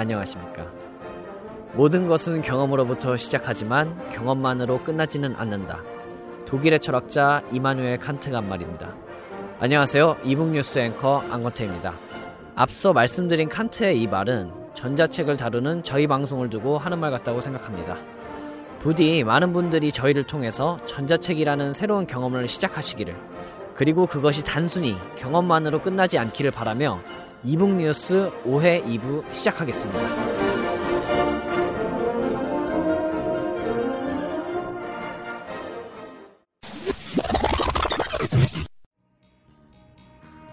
안녕하십니까. 0.00 0.66
모든 1.74 2.08
것은 2.08 2.40
경험으로부터 2.40 3.18
시작하지만 3.18 3.96
경험만으로 4.10 4.82
끝나지는 4.82 5.36
않는다. 5.36 5.82
독일의 6.46 6.80
철학자 6.80 7.42
이마누엘 7.52 7.98
칸트가 7.98 8.38
한 8.38 8.48
말입니다. 8.48 8.94
안녕하세요. 9.60 10.16
이북 10.24 10.48
뉴스 10.48 10.78
앵커 10.78 11.22
안건태입니다. 11.30 11.92
앞서 12.54 12.94
말씀드린 12.94 13.50
칸트의 13.50 14.00
이 14.00 14.06
말은 14.06 14.50
전자책을 14.72 15.36
다루는 15.36 15.82
저희 15.82 16.06
방송을 16.06 16.48
두고 16.48 16.78
하는 16.78 16.98
말 16.98 17.10
같다고 17.10 17.42
생각합니다. 17.42 17.98
부디 18.78 19.22
많은 19.22 19.52
분들이 19.52 19.92
저희를 19.92 20.22
통해서 20.22 20.78
전자책이라는 20.86 21.74
새로운 21.74 22.06
경험을 22.06 22.48
시작하시기를 22.48 23.14
그리고 23.74 24.06
그것이 24.06 24.42
단순히 24.44 24.96
경험만으로 25.16 25.82
끝나지 25.82 26.18
않기를 26.18 26.52
바라며 26.52 27.00
이북 27.42 27.74
뉴스 27.74 28.30
5회 28.44 28.84
2부 28.84 29.24
시작하겠습니다. 29.32 30.00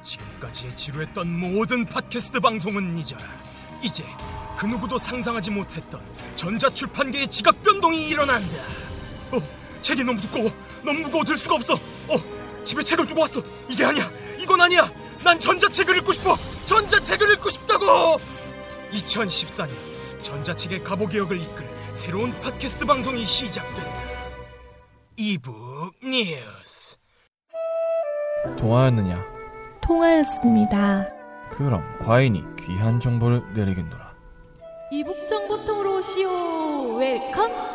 지금까지 0.01 0.73
지루했던 0.77 1.27
모든 1.37 1.83
팟캐스트 1.83 2.39
방송은 2.39 2.97
잊어라. 2.97 3.21
이제 3.83 4.05
그 4.57 4.65
누구도 4.65 4.97
상상하지 4.97 5.51
못했던 5.51 6.01
전자출판계의 6.35 7.27
지각 7.27 7.61
변동이 7.63 8.07
일어난다. 8.07 8.57
어, 9.33 9.39
책이 9.81 10.05
너무 10.05 10.21
두꺼워. 10.21 10.49
너무 10.85 11.01
무거워 11.01 11.25
들 11.25 11.35
수가 11.35 11.55
없어. 11.55 11.73
어, 11.73 12.63
집에 12.63 12.81
책을 12.81 13.05
두고 13.07 13.21
왔어. 13.21 13.41
이게 13.67 13.83
아니야. 13.83 14.09
이건 14.39 14.61
아니야. 14.61 14.89
난 15.21 15.37
전자책을 15.37 15.97
읽고 15.97 16.13
싶어. 16.13 16.37
전자책을 16.67 17.31
읽고 17.33 17.49
싶다고. 17.49 18.19
2014년 18.91 19.71
전자책의 20.21 20.83
가보개혁을 20.83 21.39
이끌 21.39 21.67
새로운 21.93 22.33
팟캐스트 22.41 22.85
방송이 22.85 23.25
시작된다. 23.25 24.03
이북 25.15 25.93
뉴스. 26.03 26.97
통화였느냐? 28.57 29.25
통하였습니다. 29.81 31.07
그럼 31.51 31.83
과인이 32.01 32.43
귀한 32.59 32.99
정보를 32.99 33.41
내리겠노라. 33.53 34.13
이북정보통으로 34.91 35.99
오시오. 35.99 36.97
Welcome. 36.97 37.66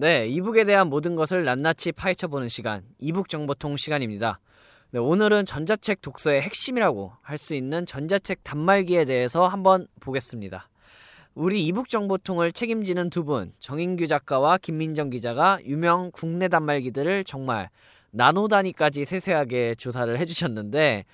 네, 0.00 0.26
이북에 0.28 0.64
대한 0.64 0.88
모든 0.88 1.14
것을 1.14 1.44
낱낱이 1.44 1.92
파헤쳐보는 1.92 2.48
시간, 2.48 2.82
이북 3.00 3.28
정보통 3.28 3.76
시간입니다. 3.76 4.40
네, 4.92 4.98
오늘은 4.98 5.44
전자책 5.44 6.00
독서의 6.00 6.40
핵심이라고 6.40 7.12
할 7.20 7.36
수 7.36 7.52
있는 7.54 7.84
전자책 7.84 8.42
단말기에 8.42 9.04
대해서 9.04 9.46
한번 9.46 9.86
보겠습니다. 10.00 10.70
우리 11.34 11.66
이북 11.66 11.90
정보통을 11.90 12.50
책임지는 12.52 13.10
두 13.10 13.24
분, 13.24 13.52
정인규 13.58 14.06
작가와 14.06 14.56
김민정 14.56 15.10
기자가 15.10 15.58
유명 15.66 16.10
국내 16.14 16.48
단말기들을 16.48 17.24
정말 17.24 17.68
나노 18.10 18.48
단위까지 18.48 19.04
세세하게 19.04 19.74
조사를 19.74 20.18
해주셨는데, 20.18 21.04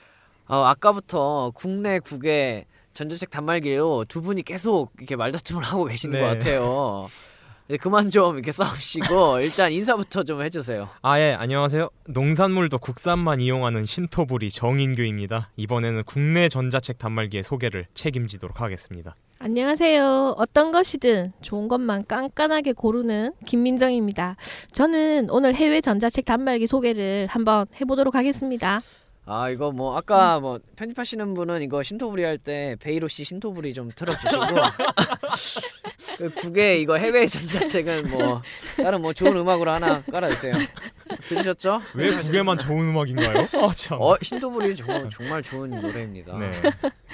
어, 0.47 0.59
아까부터 0.59 1.51
국내 1.57 1.99
국의 1.99 2.67
전자책 2.93 3.31
단말기로 3.31 4.05
두 4.09 4.23
분이 4.23 4.43
계속 4.43 4.93
이렇게 4.99 5.17
말다툼을 5.17 5.65
하고 5.65 5.87
계시는 5.87 6.21
네. 6.21 6.21
것 6.21 6.27
같아요. 6.29 7.09
네, 7.69 7.77
그만 7.77 8.11
좀 8.11 8.37
이렇게 8.37 8.53
싸우시고 8.53 9.41
일단 9.43 9.73
인사부터 9.73 10.23
좀 10.23 10.41
해주세요. 10.41 10.89
아, 11.03 11.19
예, 11.19 11.35
안녕하세요. 11.37 11.91
농산물도 12.09 12.79
국산만 12.79 13.41
이용하는 13.41 13.83
신토부리 13.83 14.51
정인규입니다. 14.51 15.51
이번에는 15.57 16.05
국내 16.05 16.49
전자책 16.49 16.99
단말기의 16.99 17.43
소개를 17.43 17.87
책임지도록 17.95 18.61
하겠습니다. 18.61 19.17
안녕하세요. 19.41 20.37
어떤 20.39 20.71
것이든 20.71 21.33
좋은 21.43 21.67
것만 21.67 22.07
깐깐하게 22.07 22.73
고르는 22.73 23.33
김민정입니다. 23.45 24.37
저는 24.73 25.29
오늘 25.31 25.55
해외 25.55 25.81
전자책 25.81 26.25
단말기 26.25 26.67
소개를 26.69 27.27
한번 27.29 27.67
해보도록 27.81 28.15
하겠습니다. 28.15 28.81
아 29.29 29.51
이거 29.51 29.73
뭐 29.73 29.97
아까 29.97 30.39
뭐 30.39 30.61
편집하시는 30.77 31.35
분은 31.35 31.61
이거 31.63 31.83
신토부리 31.83 32.23
할 32.23 32.39
때 32.39 32.77
베이로 32.79 33.09
씨 33.09 33.25
신토부리 33.25 33.75
좀 33.75 33.91
틀어주시고 33.95 34.31
그 36.17 36.31
국외 36.31 36.79
이거 36.79 36.97
해외 36.97 37.27
전자책은 37.27 38.11
뭐 38.11 38.41
다른 38.77 39.03
뭐 39.03 39.13
좋은 39.13 39.37
음악으로 39.37 39.71
하나 39.71 40.03
깔아주세요. 40.11 40.55
들으셨죠? 41.29 41.83
왜 41.95 42.15
국에만 42.15 42.59
좋은 42.59 42.89
음악인가요? 42.89 43.47
아, 43.63 43.73
참. 43.75 43.99
어 44.01 44.17
신토부리 44.23 44.75
정말 44.75 45.09
정말 45.11 45.43
좋은 45.43 45.71
노래입니다. 45.81 46.37
네. 46.39 46.53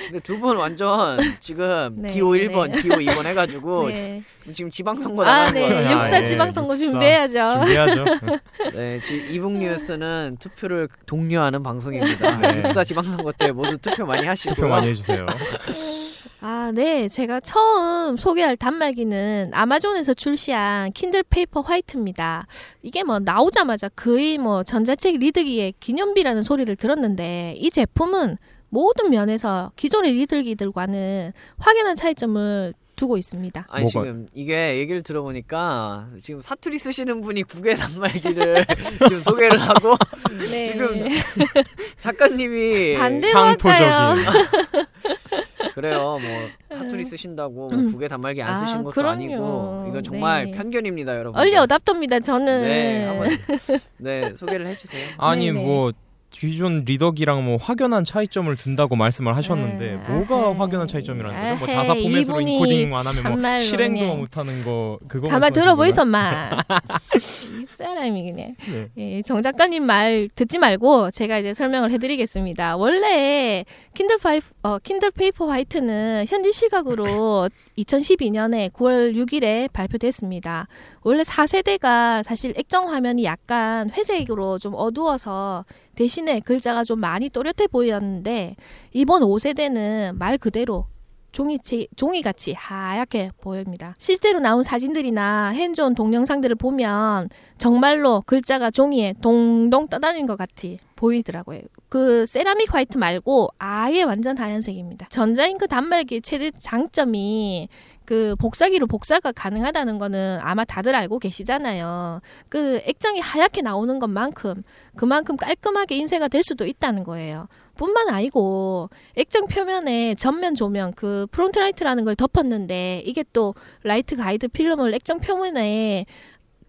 근데 0.06 0.20
두 0.20 0.38
분 0.42 0.56
완전 0.56 1.18
지금 1.40 1.94
네, 2.02 2.12
기호 2.12 2.34
네. 2.34 2.48
1번, 2.48 2.80
기호 2.80 2.94
2번 2.96 3.26
해가지고 3.26 3.88
네. 3.88 4.22
지금 4.52 4.70
지방선거 4.70 5.22
아, 5.24 5.26
나가는 5.26 5.54
네. 5.54 5.68
거예요. 5.68 5.90
육사 5.96 6.20
예, 6.20 6.24
지방선거. 6.24 6.74
준비해야죠. 6.74 7.64
준비하죠. 7.66 8.04
네, 8.74 9.00
지금 9.04 9.30
이북 9.34 9.52
뉴스는 9.58 10.36
투표를 10.40 10.88
독려하는 11.06 11.62
방송입니다. 11.62 12.36
네. 12.38 12.58
육사 12.62 12.82
지방선거 12.84 13.32
때 13.32 13.52
모두 13.52 13.76
투표 13.78 14.04
많이 14.06 14.26
하시고요. 14.26 14.54
투표 14.54 14.68
많이 14.68 14.88
해주세요. 14.88 15.26
아, 16.44 16.72
네. 16.74 17.08
제가 17.08 17.38
처음 17.40 18.16
소개할 18.16 18.56
단말기는 18.56 19.52
아마존에서 19.54 20.12
출시한 20.12 20.90
킨들 20.92 21.22
페이퍼 21.30 21.60
화이트입니다. 21.60 22.46
이게 22.82 23.04
뭐 23.04 23.20
나오자마자 23.20 23.88
거의 23.90 24.38
뭐 24.38 24.64
전자책 24.64 25.18
리더기의 25.18 25.74
기념비라는 25.78 26.42
소리를 26.42 26.74
들었는데 26.74 27.54
이 27.58 27.70
제품은 27.70 28.38
모든 28.70 29.10
면에서 29.10 29.70
기존의 29.76 30.14
리더기들과는 30.14 31.32
확연한 31.58 31.94
차이점을 31.94 32.74
두고 32.96 33.16
있습니다. 33.18 33.66
아니 33.70 33.84
뭐가- 33.86 33.88
지금 33.90 34.26
이게 34.34 34.78
얘기를 34.78 35.02
들어보니까 35.02 36.08
지금 36.20 36.40
사투리 36.40 36.78
쓰시는 36.78 37.20
분이 37.20 37.44
국외 37.44 37.74
단말기를 37.74 38.64
지금 39.08 39.20
소개를 39.20 39.60
하고 39.60 39.94
네. 40.38 40.64
지금 40.64 41.08
작가님이 41.98 42.94
반대로 42.96 43.38
할까요? 43.40 44.14
그래요. 45.74 46.18
뭐 46.20 46.78
사투리 46.78 47.04
쓰신다고 47.04 47.52
뭐 47.52 47.68
음. 47.72 47.90
국외 47.90 48.08
단말기 48.08 48.42
안 48.42 48.50
아, 48.50 48.54
쓰신 48.54 48.82
것도 48.82 48.92
그럼요. 48.92 49.12
아니고 49.12 49.86
이건 49.88 50.02
정말 50.02 50.44
네. 50.46 50.50
편견입니다, 50.52 51.16
여러분. 51.16 51.40
얼리 51.40 51.56
어답터입니다. 51.56 52.20
저는 52.20 52.62
네, 52.62 53.04
한번 53.04 53.28
네 53.98 54.34
소개를 54.34 54.66
해주세요. 54.66 55.08
아니, 55.18 55.46
네네. 55.46 55.64
뭐, 55.64 55.92
기존 56.32 56.82
리더기랑 56.84 57.44
뭐 57.44 57.56
확연한 57.56 58.04
차이점을 58.04 58.54
둔다고 58.56 58.96
말씀을 58.96 59.36
하셨는데 59.36 59.92
네. 59.92 60.12
뭐가 60.12 60.34
아하. 60.34 60.54
확연한 60.58 60.88
차이점이라는 60.88 61.40
거죠? 61.40 61.58
뭐 61.58 61.68
자사 61.68 61.94
포맷으로 61.94 62.40
이분이 62.40 62.54
인코딩만 62.54 63.06
하면 63.06 63.40
뭐 63.40 63.58
실행도 63.60 64.00
그냥. 64.00 64.18
못하는 64.18 64.64
거 64.64 64.98
그거 65.08 65.28
가만 65.28 65.52
들어보이소 65.52 65.96
거예요? 66.04 66.10
마. 66.10 66.50
이 67.60 67.64
사람이 67.64 68.32
그냥. 68.32 68.56
네. 68.66 68.88
예, 68.96 69.22
정 69.22 69.40
작가님 69.42 69.84
말 69.84 70.26
듣지 70.34 70.58
말고 70.58 71.10
제가 71.12 71.38
이제 71.38 71.54
설명을 71.54 71.90
해드리겠습니다. 71.92 72.76
원래 72.76 73.64
킨들 73.94 74.16
파이프, 74.18 74.46
어, 74.62 74.78
킨들 74.78 75.10
페이퍼 75.12 75.46
화이트는 75.48 76.24
현지 76.28 76.50
시각으로 76.52 77.48
2012년에 77.78 78.70
9월 78.72 79.14
6일에 79.14 79.72
발표됐습니다. 79.72 80.68
원래 81.02 81.22
4세대가 81.22 82.22
사실 82.22 82.52
액정 82.56 82.90
화면이 82.90 83.24
약간 83.24 83.90
회색으로 83.90 84.58
좀 84.58 84.74
어두워서 84.76 85.64
대신에 85.94 86.40
글자가 86.40 86.84
좀 86.84 87.00
많이 87.00 87.28
또렷해 87.28 87.66
보였는데 87.70 88.56
이번 88.92 89.22
5세대는 89.22 90.16
말 90.16 90.38
그대로 90.38 90.86
종이치, 91.32 91.88
종이같이 91.96 92.52
하얗게 92.52 93.32
보입니다. 93.40 93.94
실제로 93.98 94.38
나온 94.38 94.62
사진들이나 94.62 95.48
hands-on 95.48 95.94
동영상들을 95.94 96.56
보면 96.56 97.30
정말로 97.58 98.22
글자가 98.26 98.70
종이에 98.70 99.14
동동 99.20 99.88
떠다니는 99.88 100.26
것 100.26 100.36
같이 100.36 100.78
보이더라고요. 100.96 101.60
그 101.88 102.24
세라믹 102.26 102.72
화이트 102.72 102.96
말고 102.96 103.48
아예 103.58 104.02
완전 104.02 104.38
하얀색입니다. 104.38 105.08
전자잉크 105.08 105.66
단말기 105.66 106.22
최대 106.22 106.50
장점이 106.50 107.68
그 108.04 108.36
복사기로 108.38 108.86
복사가 108.86 109.32
가능하다는 109.32 109.98
거는 109.98 110.38
아마 110.42 110.64
다들 110.64 110.94
알고 110.94 111.18
계시잖아요. 111.18 112.20
그 112.48 112.80
액정이 112.84 113.20
하얗게 113.20 113.62
나오는 113.62 113.98
것만큼 113.98 114.62
그만큼 114.96 115.36
깔끔하게 115.36 115.96
인쇄가 115.96 116.28
될 116.28 116.42
수도 116.42 116.66
있다는 116.66 117.04
거예요. 117.04 117.48
뿐만 117.76 118.08
아니고 118.08 118.90
액정 119.16 119.46
표면에 119.48 120.14
전면 120.14 120.54
조명 120.54 120.92
그 120.92 121.26
front 121.30 121.58
light라는 121.58 122.04
걸 122.04 122.16
덮었는데 122.16 123.02
이게 123.06 123.24
또 123.32 123.54
light 123.82 124.16
guide 124.16 124.48
필름을 124.48 124.94
액정 124.94 125.20
표면에 125.20 126.06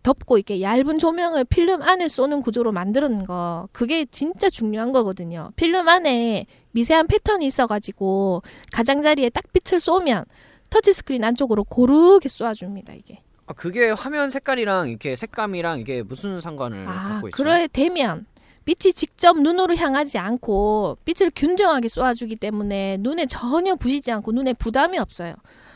덮고 0.04 0.38
이렇게 0.38 0.62
얇은 0.62 1.00
조명을 1.00 1.46
필름 1.46 1.82
안에 1.82 2.10
쏘는 2.10 2.42
구조로 2.42 2.72
만드는 2.74 3.26
거 3.26 3.70
그게 3.72 4.06
진짜 4.06 4.50
중요한 4.50 4.92
거거든요. 4.92 5.52
필름 5.56 5.88
안에 5.88 6.46
미세한 6.72 7.08
패턴이 7.08 7.46
있어가지고 7.46 8.44
가장자리에 8.74 9.30
딱 9.30 9.46
빛을 9.54 9.80
쏘면 9.80 10.26
터치스크린 10.70 11.24
안쪽으로 11.24 11.64
고르게 11.64 12.28
쏘아줍니다 12.28 12.94
이게. 12.94 13.22
아, 13.46 13.54
그게 13.54 13.92
화면 13.92 14.30
색깔이랑 14.30 14.90
이렇게 14.90 15.16
색감이랑 15.16 15.80
이게 15.80 16.02
무슨 16.02 16.42
상관을 16.42 16.88
아, 16.88 17.10
갖고 17.14 17.28
있죠? 17.28 17.36
그래 17.38 17.68
되면 17.72 18.26
빛이 18.66 18.94
직접 18.94 19.38
눈으로 19.40 19.76
향하지 19.76 20.18
않고 20.18 20.98
빛을 21.06 21.32
균등하게 21.36 21.90
쏘아주기 21.90 22.38
때문에 22.38 22.98
눈에 23.00 23.26
전혀 23.26 23.76
부시지 23.76 24.12
않고 24.12 24.32
눈에 24.32 24.54
부담이 24.54 24.98
없어요. 24.98 25.36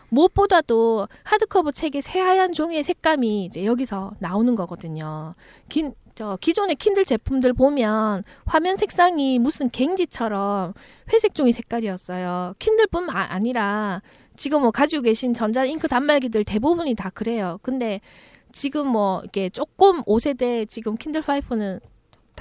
무엇보다도 0.09 1.07
하드커버 1.23 1.71
책의 1.71 2.01
새하얀 2.01 2.53
종이의 2.53 2.83
색감이 2.83 3.45
이제 3.45 3.65
여기서 3.65 4.13
나오는 4.19 4.55
거거든요. 4.55 5.35
긴, 5.67 5.93
저 6.15 6.37
기존의 6.39 6.75
킨들 6.77 7.03
제품들 7.03 7.53
보면 7.53 8.23
화면 8.45 8.77
색상이 8.77 9.39
무슨 9.39 9.69
갱지처럼 9.69 10.73
회색 11.11 11.33
종이 11.33 11.51
색깔이었어요. 11.51 12.53
킨들뿐만 12.57 13.15
아- 13.15 13.27
아니라 13.33 14.01
지금 14.37 14.61
뭐 14.61 14.71
가지고 14.71 15.01
계신 15.03 15.33
전자 15.33 15.65
잉크 15.65 15.87
단말기들 15.89 16.45
대부분이 16.45 16.95
다 16.95 17.09
그래요. 17.09 17.59
근데 17.61 17.99
지금 18.53 18.87
뭐 18.87 19.19
이렇게 19.21 19.49
조금 19.49 20.03
5세대 20.03 20.69
지금 20.69 20.95
킨들 20.95 21.21
5는 21.21 21.81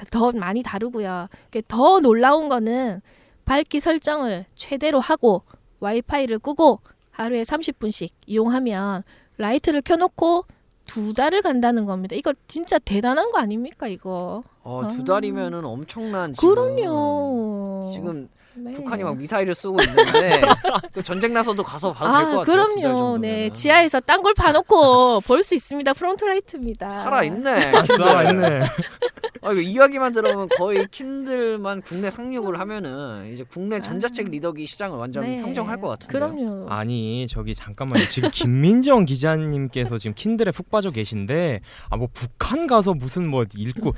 더 0.05 0.31
많이 0.31 0.63
다르고요. 0.63 1.27
더 1.67 1.99
놀라운 1.99 2.49
거는 2.49 3.01
밝기 3.45 3.79
설정을 3.79 4.45
최대로 4.55 4.99
하고 4.99 5.43
와이파이를 5.79 6.39
끄고 6.39 6.79
하루에 7.11 7.41
30분씩 7.43 8.09
이용하면 8.25 9.03
라이트를 9.37 9.81
켜놓고 9.81 10.45
두 10.85 11.13
달을 11.13 11.41
간다는 11.41 11.85
겁니다. 11.85 12.15
이거 12.15 12.33
진짜 12.47 12.79
대단한 12.79 13.31
거 13.31 13.39
아닙니까 13.39 13.87
이거? 13.87 14.43
어, 14.63 14.87
두 14.87 15.01
아. 15.01 15.03
달이면은 15.03 15.65
엄청난 15.65 16.33
지금 16.33 16.49
그럼요. 16.49 17.91
지금 17.93 18.29
네. 18.59 18.71
북한이 18.71 19.03
막 19.03 19.15
미사일을 19.17 19.53
쏘고 19.53 19.77
있는데 19.83 20.41
그 20.93 21.03
전쟁 21.03 21.33
나서도 21.33 21.61
가서 21.63 21.91
봐도 21.93 22.11
될것 22.11 22.33
아, 22.33 22.37
같아요. 22.39 22.43
두달 22.45 22.81
그럼요. 22.81 23.17
네, 23.19 23.49
지하에서 23.51 23.99
땅굴 23.99 24.33
파놓고 24.33 25.21
볼 25.21 25.43
수 25.43 25.53
있습니다. 25.55 25.93
front 25.93 26.25
light입니다. 26.25 26.89
살아 26.89 27.23
있네. 27.23 27.71
살아 27.75 28.23
있네. 28.31 28.61
아, 29.43 29.51
이거 29.51 29.61
이야기만 29.61 30.11
들어보면 30.13 30.49
거의 30.57 30.87
킨들만 30.89 31.81
국내 31.83 32.09
상륙을 32.09 32.59
하면은 32.59 33.29
이제 33.31 33.45
국내 33.47 33.79
전자책 33.79 34.29
리더기 34.31 34.65
시장을 34.65 34.97
완전 34.97 35.23
네. 35.23 35.41
평정할 35.41 35.79
것 35.79 35.87
같은데. 35.89 36.11
그럼요. 36.13 36.67
아니 36.69 37.27
저기 37.29 37.53
잠깐만요. 37.53 38.05
지금 38.07 38.29
김민정 38.33 39.05
기자님께서 39.05 39.97
지금 39.99 40.13
킨들에 40.15 40.51
푹 40.51 40.69
빠져 40.69 40.89
계신데 40.91 41.61
아 41.89 41.97
뭐 41.97 42.07
북한 42.13 42.67
가서 42.67 42.93
무슨 42.93 43.27
뭐 43.27 43.43
읽고 43.55 43.93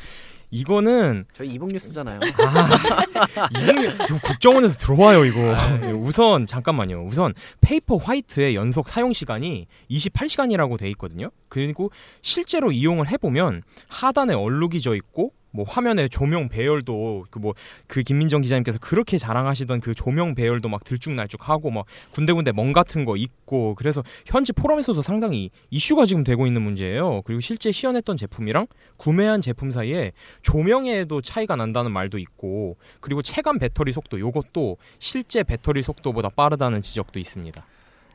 이거는 0.51 1.25
저희 1.33 1.49
이북 1.49 1.69
뉴스잖아요. 1.69 2.19
아, 2.39 3.49
이거 3.51 4.19
국정원에서 4.23 4.77
들어와요 4.77 5.25
이거. 5.25 5.55
예, 5.83 5.91
우선 5.91 6.47
잠깐만요. 6.47 7.05
우선 7.05 7.33
페이퍼 7.61 7.97
화이트의 7.97 8.55
연속 8.55 8.89
사용 8.89 9.13
시간이 9.13 9.67
28시간이라고 9.91 10.77
돼 10.77 10.89
있거든요. 10.91 11.29
그리고 11.49 11.91
실제로 12.21 12.71
이용을 12.71 13.07
해보면 13.09 13.63
하단에 13.89 14.33
얼룩이 14.33 14.81
져 14.81 14.95
있고 14.95 15.33
뭐 15.51 15.65
화면에 15.67 16.07
조명 16.07 16.47
배열도 16.49 17.25
그 17.29 17.39
뭐 17.39 17.53
그 17.87 18.03
김민정 18.03 18.41
기자님께서 18.41 18.79
그렇게 18.79 19.17
자랑하시던 19.17 19.79
그 19.79 19.95
조명 19.95 20.35
배열도 20.35 20.69
막 20.69 20.83
들쭉날쭉하고 20.83 21.71
막 21.71 21.85
군데군데 22.11 22.51
멍 22.51 22.71
같은 22.71 23.03
거 23.05 23.15
있고 23.17 23.75
그래서 23.75 24.03
현지 24.25 24.53
포럼에서도 24.53 25.01
상당히 25.01 25.49
이슈가 25.71 26.05
지금 26.05 26.23
되고 26.23 26.45
있는 26.45 26.61
문제예요. 26.61 27.23
그리고 27.23 27.41
실제 27.41 27.71
시연했던 27.71 28.17
제품이랑 28.17 28.67
구매한 28.97 29.41
제품 29.41 29.71
사이에 29.71 30.11
조명에도 30.41 31.21
차이가 31.21 31.55
난다는 31.55 31.91
말도 31.91 32.19
있고 32.19 32.77
그리고 32.99 33.21
체감 33.21 33.57
배터리 33.59 33.91
속도 33.91 34.19
요것도 34.19 34.77
실제 34.99 35.43
배터리 35.43 35.81
속도보다 35.81 36.29
빠르다는 36.29 36.81
지적도 36.81 37.19
있습니다. 37.19 37.65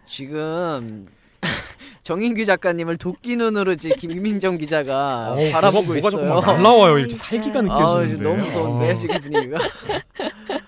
지금 0.04 1.06
정인규 2.02 2.44
작가님을 2.44 2.98
도끼 2.98 3.36
눈으로 3.36 3.74
지금 3.76 3.96
김민정 3.96 4.58
기자가 4.58 5.32
어우, 5.32 5.50
바라보고 5.52 5.94
뭐가, 5.94 6.10
뭐가 6.10 6.18
있어요. 6.18 6.34
막 6.34 6.46
날라와요. 6.56 6.98
이렇게 6.98 7.14
진짜. 7.14 7.24
살기가 7.24 7.58
아, 7.60 7.62
느껴지는데. 7.62 8.22
너무 8.22 8.36
무서운데 8.44 8.90
아. 8.90 8.94
지금 8.94 9.20
분위기가. 9.20 9.58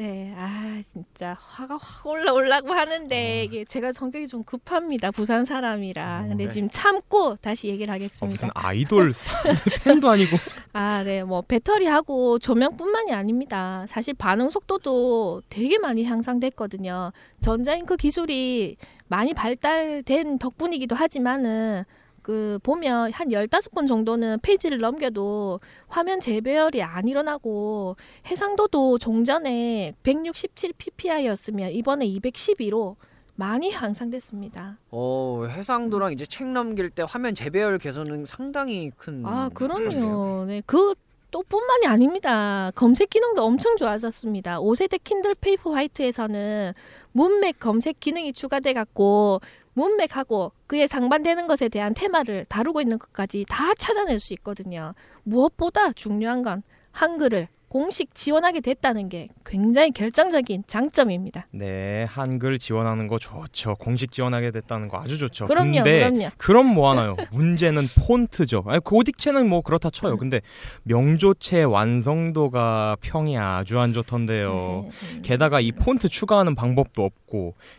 네, 0.00 0.32
아 0.34 0.80
진짜 0.86 1.36
화가 1.38 1.76
확 1.76 2.06
올라오려고 2.06 2.72
하는데 2.72 3.44
이게 3.44 3.66
제가 3.66 3.92
성격이 3.92 4.28
좀 4.28 4.42
급합니다. 4.44 5.10
부산 5.10 5.44
사람이라. 5.44 6.24
근데 6.26 6.44
네. 6.44 6.50
지금 6.50 6.70
참고 6.70 7.36
다시 7.36 7.68
얘기를 7.68 7.92
어, 7.92 7.94
하겠습니다. 7.96 8.26
무슨 8.26 8.48
아이돌 8.54 9.12
팬도 9.84 10.08
아니고 10.08 10.38
아, 10.72 11.02
네, 11.02 11.22
뭐 11.22 11.42
배터리하고 11.42 12.38
조명뿐만이 12.38 13.12
아닙니다. 13.12 13.84
사실 13.88 14.14
반응 14.14 14.48
속도도 14.48 15.42
되게 15.50 15.76
많이 15.76 16.04
향상됐거든요. 16.04 17.12
전자잉크 17.42 17.98
기술이 17.98 18.78
많이 19.08 19.34
발달된 19.34 20.38
덕분이기도 20.38 20.96
하지만은 20.96 21.84
그 22.22 22.58
보면 22.62 23.12
한 23.12 23.28
15번 23.28 23.86
정도는 23.88 24.38
페이지를 24.40 24.78
넘겨도 24.78 25.60
화면 25.88 26.20
재배열이 26.20 26.82
안 26.82 27.08
일어나고 27.08 27.96
해상도도 28.26 28.98
종전에 28.98 29.94
167 30.02 30.72
ppi였으면 30.76 31.70
이번에 31.70 32.06
212로 32.06 32.96
많이 33.34 33.70
향상됐습니다. 33.70 34.78
어, 34.90 35.46
해상도랑 35.48 36.12
이제 36.12 36.26
책 36.26 36.48
넘길 36.48 36.90
때 36.90 37.04
화면 37.08 37.34
재배열 37.34 37.78
개선은 37.78 38.26
상당히 38.26 38.90
큰. 38.96 39.24
아. 39.24 39.48
그럼요. 39.54 40.44
네, 40.46 40.62
그 40.66 40.94
또 41.30 41.42
뿐만이 41.42 41.86
아닙니다. 41.86 42.70
검색 42.74 43.10
기능도 43.10 43.42
엄청 43.44 43.76
좋아졌습니다. 43.76 44.60
5세대 44.60 45.02
킨들 45.02 45.34
페이퍼 45.36 45.72
화이트에서는 45.72 46.72
문맥 47.12 47.60
검색 47.60 48.00
기능이 48.00 48.32
추가돼 48.32 48.72
갖고 48.72 49.40
문맥하고 49.80 50.52
그에 50.66 50.86
상반되는 50.86 51.46
것에 51.46 51.68
대한 51.68 51.94
테마를 51.94 52.44
다루고 52.48 52.82
있는 52.82 52.98
것까지 52.98 53.46
다 53.48 53.72
찾아낼 53.78 54.20
수 54.20 54.34
있거든요. 54.34 54.94
무엇보다 55.24 55.92
중요한 55.92 56.42
건 56.42 56.62
한글을 56.92 57.48
공식 57.68 58.16
지원하게 58.16 58.60
됐다는 58.60 59.08
게 59.08 59.28
굉장히 59.46 59.92
결정적인 59.92 60.64
장점입니다. 60.66 61.46
네 61.52 62.02
한글 62.08 62.58
지원하는 62.58 63.06
거 63.06 63.16
좋죠. 63.16 63.76
공식 63.76 64.10
지원하게 64.10 64.50
됐다는 64.50 64.88
거 64.88 64.98
아주 64.98 65.18
좋죠. 65.18 65.46
그럼요, 65.46 65.84
근데 65.84 66.00
그럼요. 66.00 66.30
그럼 66.36 66.66
뭐 66.66 66.90
하나요? 66.90 67.14
문제는 67.30 67.86
폰트죠. 68.08 68.64
아니, 68.66 68.80
고딕체는 68.80 69.46
뭐 69.46 69.60
그렇다 69.60 69.88
쳐요. 69.90 70.16
근데 70.16 70.40
명조체 70.82 71.62
완성도가 71.62 72.96
평이 73.02 73.38
아주 73.38 73.78
안 73.78 73.92
좋던데요. 73.92 74.86
네. 74.88 75.22
게다가 75.22 75.60
이 75.60 75.70
폰트 75.70 76.08
추가하는 76.08 76.56
방법도 76.56 77.04
없고 77.04 77.19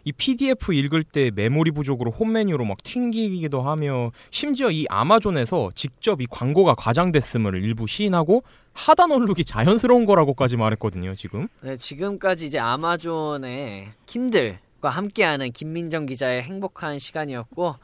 이 0.04 0.12
PDF 0.12 0.74
읽을 0.74 1.04
때 1.04 1.32
메모리 1.34 1.72
부족으로 1.72 2.12
홈 2.12 2.32
메뉴로 2.32 2.66
막 2.66 2.84
튕기기도 2.84 3.62
하며 3.62 4.12
심지어 4.30 4.72
이 4.72 4.86
아마존에서 4.90 5.72
직접 5.76 6.22
이 6.22 6.28
광고가 6.30 6.76
과장됐음을 6.76 7.64
일부 7.64 7.88
시인하고 7.88 8.44
하단 8.74 9.12
얼룩이 9.12 9.44
자연스러운 9.46 10.06
거라고까지 10.06 10.58
말했거든요. 10.58 11.16
지금. 11.16 11.48
네, 11.62 11.76
지금까지 11.76 12.46
이제 12.46 12.60
아마존의 12.60 13.90
킨들과 14.06 14.90
함께하는 14.90 15.52
김민정 15.52 16.06
기자의 16.06 16.44
행복한 16.44 17.00
시간이었고 17.00 17.76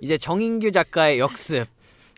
이제 0.00 0.16
정인규 0.16 0.72
작가의 0.72 1.20
역습 1.20 1.66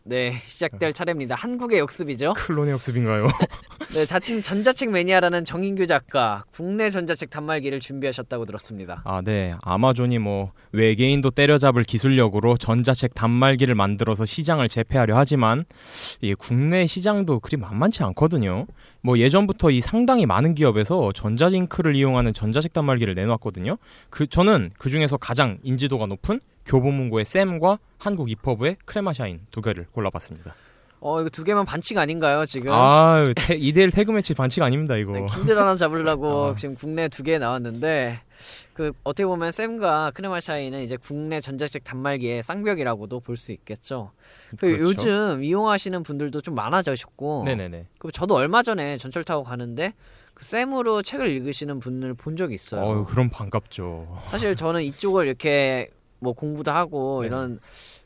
네 0.07 0.39
시작될 0.43 0.93
차례입니다. 0.93 1.35
한국의 1.35 1.79
역습이죠. 1.79 2.35
클론의 2.35 2.73
역습인가요? 2.75 3.27
네 3.95 4.05
자칭 4.05 4.43
전자책 4.43 4.91
매니아라는 4.91 5.47
정인규 5.47 5.87
작가 5.87 6.45
국내 6.53 6.91
전자책 6.91 7.31
단말기를 7.31 7.81
준비하셨다고 7.81 8.45
들었습니다. 8.45 9.01
아, 9.07 9.23
네. 9.23 9.55
아마존이 9.63 10.19
뭐 10.19 10.53
외계인도 10.73 11.31
때려잡을 11.31 11.85
기술력으로 11.85 12.59
전자책 12.59 13.15
단말기를 13.15 13.75
만들어서 13.75 14.27
시장을 14.27 14.69
재패하려 14.69 15.17
하지만 15.17 15.65
이 16.21 16.35
국내 16.35 16.87
시장도 16.87 17.41
그리 17.41 17.57
만만치 17.57 18.03
않거든요. 18.03 18.67
뭐 19.01 19.19
예전부터 19.19 19.71
이 19.71 19.81
상당히 19.81 20.27
많은 20.27 20.55
기업에서 20.55 21.13
전자잉크를 21.15 21.97
이용하는 21.97 22.35
전자책 22.35 22.75
단말기를 22.75 23.15
내놨거든요. 23.15 23.79
그 24.11 24.27
저는 24.27 24.73
그 24.77 24.91
중에서 24.91 25.17
가장 25.17 25.57
인지도가 25.63 26.05
높은 26.05 26.41
교보문고의 26.67 27.25
쌤과 27.25 27.79
한국 27.99 28.31
이퍼브의 28.31 28.77
크레마샤인 28.85 29.41
두 29.51 29.61
개를 29.61 29.87
골라봤습니다. 29.93 30.55
어 31.01 31.21
이거 31.21 31.29
두 31.29 31.45
개만 31.45 31.67
반칙 31.67 31.99
아닌가요 31.99 32.47
지금? 32.47 32.73
아, 32.73 33.25
태, 33.37 33.59
2대1 33.59 33.93
태그 33.95 34.11
매치 34.11 34.33
반칙 34.33 34.63
아닙니다, 34.63 34.97
이거. 34.97 35.13
네, 35.13 35.27
킨들 35.27 35.59
하나 35.59 35.75
잡으려고 35.75 36.47
아. 36.47 36.55
지금 36.57 36.75
국내 36.75 37.09
두 37.09 37.23
개 37.23 37.39
나왔는데 37.39 38.21
그 38.73 38.93
어떻게 39.05 39.27
보면 39.27 39.53
샘과 39.53 40.13
크레마샤이는 40.15 40.81
이제 40.83 40.97
국내 40.97 41.41
전자책 41.41 41.85
단말기의 41.85 42.43
쌍벽이라고도 42.43 43.21
볼 43.21 43.37
수 43.37 43.53
있겠죠. 43.53 44.13
그 44.53 44.57
그렇죠. 44.79 44.83
요즘 44.83 45.45
이용하시는 45.45 46.03
분들도 46.03 46.41
좀 46.41 46.55
많아지셨고 46.55 47.43
네네네. 47.45 47.87
그 47.99 48.11
저도 48.11 48.35
얼마 48.37 48.63
전에 48.63 48.97
전철 48.97 49.25
타고 49.25 49.43
가는데 49.43 49.93
그 50.33 50.43
쌤으로 50.47 51.03
책을 51.03 51.29
읽으시는 51.29 51.81
분을 51.81 52.15
본 52.15 52.37
적이 52.37 52.55
있어요. 52.55 52.81
어유 52.83 53.05
그럼 53.05 53.29
반갑죠. 53.29 54.21
사실 54.25 54.57
저는 54.57 54.83
이쪽을 54.83 55.27
이렇게 55.27 55.91
뭐 56.25 56.33
공부도 56.33 56.73
하고 56.73 57.21
네. 57.21 57.29
이런 57.29 57.61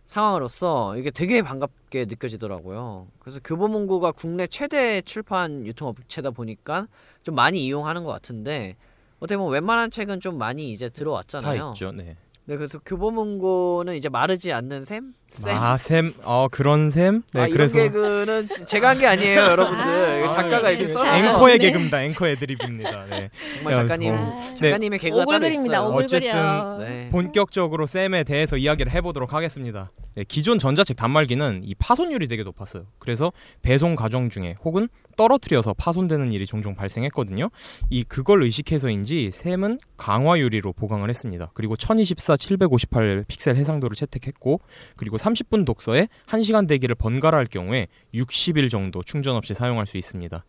상황으로서 0.04 0.96
이게 0.96 1.10
되게 1.10 1.40
반갑게 1.42 2.06
느껴지더라고요. 2.06 3.06
그래서 3.20 3.40
교보문고가 3.42 4.12
국내 4.12 4.46
최대 4.46 5.00
출판 5.00 5.66
유통업체다 5.66 6.30
보니까 6.30 6.88
좀 7.22 7.34
많이 7.34 7.64
이용하는 7.64 8.04
것 8.04 8.12
같은데 8.12 8.76
어떻게 9.20 9.36
보면 9.36 9.52
웬만한 9.52 9.90
책은 9.90 10.20
좀 10.20 10.36
많이 10.38 10.70
이제 10.70 10.88
다 10.88 10.94
들어왔잖아요. 10.94 11.72
있죠. 11.74 11.92
네. 11.92 12.16
네, 12.48 12.56
그래서 12.56 12.78
교보문고는 12.78 13.94
이제 13.96 14.08
마르지 14.08 14.54
않는 14.54 14.86
셈? 14.86 15.12
쌤? 15.28 15.54
아샘 15.54 16.14
어 16.24 16.48
그런 16.50 16.88
셈. 16.88 17.22
네 17.34 17.42
아, 17.42 17.44
이런 17.46 17.52
그래서 17.58 17.76
개그는 17.76 18.42
지- 18.44 18.64
제가 18.64 18.88
한 18.88 18.98
게 18.98 19.06
아니에요, 19.06 19.38
여러분들. 19.38 20.20
이거 20.22 20.30
작가가 20.30 20.70
이렇게 20.70 20.86
참. 20.86 20.94
써서 20.94 21.14
앵커의 21.28 21.58
네. 21.58 21.66
개그입니다. 21.66 22.02
앵커 22.04 22.26
애드립입니다. 22.26 23.04
네. 23.04 23.30
정말 23.56 23.74
야, 23.74 23.76
작가님, 23.80 24.14
어. 24.14 24.38
작가님의 24.54 24.98
개그가 24.98 25.26
따로. 25.26 25.46
있어요. 25.46 25.88
오글거려. 25.88 26.78
네. 26.78 27.08
본격적으로 27.12 27.84
쌤에 27.84 28.24
대해서 28.24 28.56
이야기를 28.56 28.92
해보도록 28.92 29.34
하겠습니다. 29.34 29.90
네, 30.14 30.24
기존 30.26 30.58
전자책 30.58 30.96
단말기는 30.96 31.60
이 31.64 31.74
파손율이 31.74 32.28
되게 32.28 32.44
높았어요. 32.44 32.84
그래서 32.98 33.30
배송 33.60 33.94
과정 33.94 34.30
중에 34.30 34.56
혹은 34.64 34.88
떨어뜨려서 35.18 35.74
파손되는 35.74 36.32
일이 36.32 36.46
종종 36.46 36.74
발생했거든요. 36.74 37.50
이 37.90 38.04
그걸 38.04 38.44
의식해서인지 38.44 39.30
샘은 39.32 39.80
강화 39.96 40.38
유리로 40.38 40.72
보강을 40.72 41.10
했습니다. 41.10 41.50
그리고 41.54 41.76
1024 41.76 42.36
758 42.36 43.24
픽셀 43.26 43.56
해상도를 43.56 43.96
채택했고 43.96 44.60
그리고 44.96 45.16
30분 45.16 45.66
독서에 45.66 46.08
1시간 46.26 46.68
대기를 46.68 46.94
번갈아 46.94 47.36
할 47.36 47.46
경우에 47.46 47.88
60일 48.14 48.70
정도 48.70 49.02
충전 49.02 49.34
없이 49.34 49.54
사용할 49.54 49.86
수 49.86 49.98
있습니다. 49.98 50.44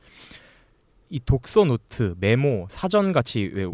이 1.09 1.19
독서 1.25 1.65
노트, 1.65 2.15
메모, 2.19 2.67
사전 2.69 3.11
같이 3.11 3.49
왜 3.51 3.65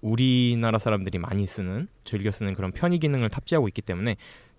우리나라 0.00 0.78
사람들이 0.78 1.18
많이 1.18 1.46
쓰는 1.46 1.86
즐겨 2.02 2.32
쓰는 2.32 2.54
그런 2.54 2.72
편의 2.72 2.98
기능을 2.98 3.28
탑재하고 3.28 3.68
있기 3.68 3.82
때문에 3.82 4.16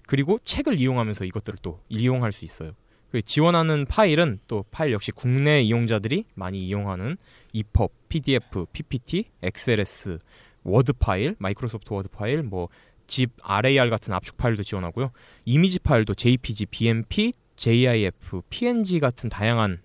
그리고 0.07 0.39
책을 0.45 0.79
이용하면서 0.79 1.25
이것들을 1.25 1.60
또 1.62 1.81
이용할 1.89 2.31
수 2.31 2.45
있어요. 2.45 2.71
그 3.11 3.21
지원하는 3.21 3.85
파일은 3.85 4.39
또 4.47 4.63
파일 4.71 4.93
역시 4.93 5.11
국내 5.11 5.61
이용자들이 5.61 6.25
많이 6.33 6.65
이용하는 6.65 7.17
EPUB, 7.51 7.93
PDF, 8.07 8.65
PPT, 8.71 9.25
XLS, 9.43 10.19
워드 10.63 10.93
파일, 10.93 11.35
마이크로소프트 11.39 11.93
워드 11.93 12.09
파일, 12.09 12.43
뭐 12.43 12.69
zip, 13.07 13.33
RAR 13.43 13.89
같은 13.89 14.13
압축 14.13 14.37
파일도 14.37 14.63
지원하고요. 14.63 15.11
이미지 15.43 15.79
파일도 15.79 16.13
JPG, 16.13 16.67
BMP, 16.67 17.33
GIF, 17.57 18.41
PNG 18.49 18.99
같은 18.99 19.29
다양한 19.29 19.81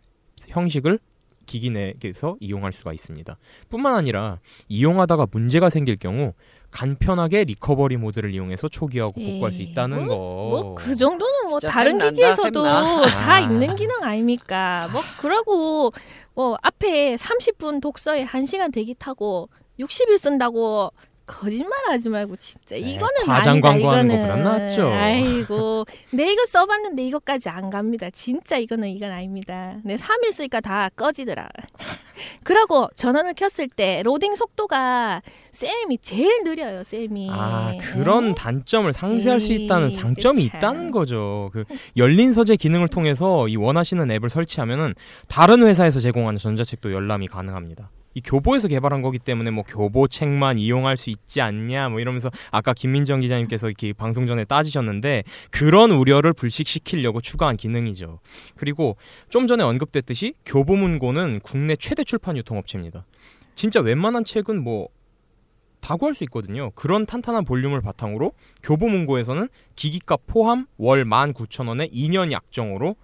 형식을 0.49 1.01
기기 1.47 1.71
내에서 1.71 2.37
이용할 2.41 2.73
수가 2.73 2.93
있습니다. 2.93 3.37
뿐만 3.69 3.95
아니라 3.95 4.41
이용하다가 4.69 5.29
문제가 5.31 5.71
생길 5.71 5.97
경우 5.97 6.35
간편하게 6.71 7.45
리커버리 7.45 7.97
모드를 7.97 8.35
이용해서 8.35 8.69
초기화하고 8.69 9.21
복구할 9.21 9.53
수 9.53 9.63
있다는 9.63 10.07
거. 10.09 10.15
뭐 10.17 10.75
그 10.75 10.95
정도는 10.95 11.51
뭐 11.51 11.59
다른 11.61 11.93
샘 11.93 11.99
난다, 11.99 12.11
기기에서도 12.11 12.63
샘 12.63 12.63
나. 12.63 13.07
다 13.07 13.35
아. 13.35 13.41
있는 13.41 13.75
기능 13.77 14.03
아닙니까? 14.03 14.89
뭐 14.93 15.01
그러고 15.21 15.93
뭐 16.35 16.57
앞에 16.63 17.15
30분 17.15 17.81
독서에 17.81 18.25
1시간 18.27 18.73
대기 18.73 18.95
타고 18.95 19.49
60일 19.81 20.19
쓴다고 20.19 20.93
거짓말하지 21.27 22.09
말고 22.09 22.37
진짜 22.37 22.77
네, 22.77 22.81
이거는 22.83 23.27
과장 23.27 23.53
아니다. 23.55 23.69
광고하는 23.69 24.05
이거는 24.15 24.29
것보단 24.29 24.43
낫죠. 24.45 24.89
아이고 24.91 25.85
내 26.13 26.31
이거 26.33 26.47
써봤는데 26.47 27.05
이거까지 27.07 27.49
안 27.49 27.69
갑니다. 27.71 28.09
진짜 28.11 28.57
이거는 28.59 28.89
이건 28.89 29.11
아닙니다. 29.11 29.77
내 29.85 29.97
3일 29.97 30.33
쓰니까 30.33 30.61
다 30.61 30.89
꺼지더라. 30.95 31.49
그러고 32.45 32.89
전원을 32.95 33.35
켰을 33.35 33.69
때 33.69 34.03
로딩 34.05 34.37
속도가 34.37 35.23
쌤이 35.51 35.99
제일 35.99 36.45
느려요. 36.45 36.85
쌤이. 36.85 37.29
아 37.31 37.73
그런 37.81 38.31
어? 38.31 38.35
단점을 38.35 38.91
상쇄할 38.93 39.41
수 39.41 39.53
있다는 39.53 39.89
에이, 39.89 39.95
장점이 39.95 40.49
참. 40.49 40.59
있다는 40.59 40.91
거죠. 40.93 41.51
그 41.53 41.65
열린 41.97 42.33
서재 42.33 42.57
기능을 42.57 42.89
통해서 42.89 43.49
이 43.49 43.57
원하시는 43.57 44.11
앱을 44.11 44.31
설치하면은 44.31 44.95
다른 45.29 45.67
회사에서 45.67 46.01
제공하는 46.01 46.39
전자책도 46.39 46.93
열람이 46.93 47.27
가능합니다. 47.29 47.91
이 48.17 48.23
교보에서 48.23 48.67
개발한 48.67 49.03
거기 49.03 49.19
때문에 49.19 49.51
뭐 49.51 49.63
교보 49.63 50.09
책만 50.09 50.59
이용할 50.59 50.97
수 50.97 51.11
있지 51.11 51.43
않냐 51.43 51.91
뭐 51.91 52.01
이러면서 52.01 52.31
아까 52.51 52.73
김민정 52.73 53.21
기자님께서 53.21 53.67
이렇게 53.69 53.93
방송 53.93 54.27
전에 54.27 54.47
따지셨는데 54.47 55.23
그런 55.51 55.91
우려를 55.91 56.33
불식시키려고 56.33 57.21
추가한 57.21 57.59
기능이죠. 57.59 58.21
그리고 58.57 58.97
좀 59.29 59.47
전에 59.47 59.63
언급됐듯이 59.63 60.33
교보문고는 60.47 61.41
국내 61.43 61.77
최대 61.77 62.05
출판 62.05 62.39
유통업체입니다. 62.39 63.05
진짜 63.55 63.81
웬만한 63.81 64.25
책은 64.25 64.65
뭐 64.65 64.89
다 65.87 65.95
구할 65.95 66.15
수 66.15 66.25
있거든요. 66.25 66.73
그런 66.75 67.07
탄탄한 67.07 67.45
볼륨을 67.45 67.81
바탕으로 67.81 68.33
교보문고에서는 68.65 69.49
기기값 69.77 70.27
포함 70.27 70.67
월 70.79 71.05
19,000원에 71.05 71.93
2년 71.93 72.33
약정으로 72.33 72.97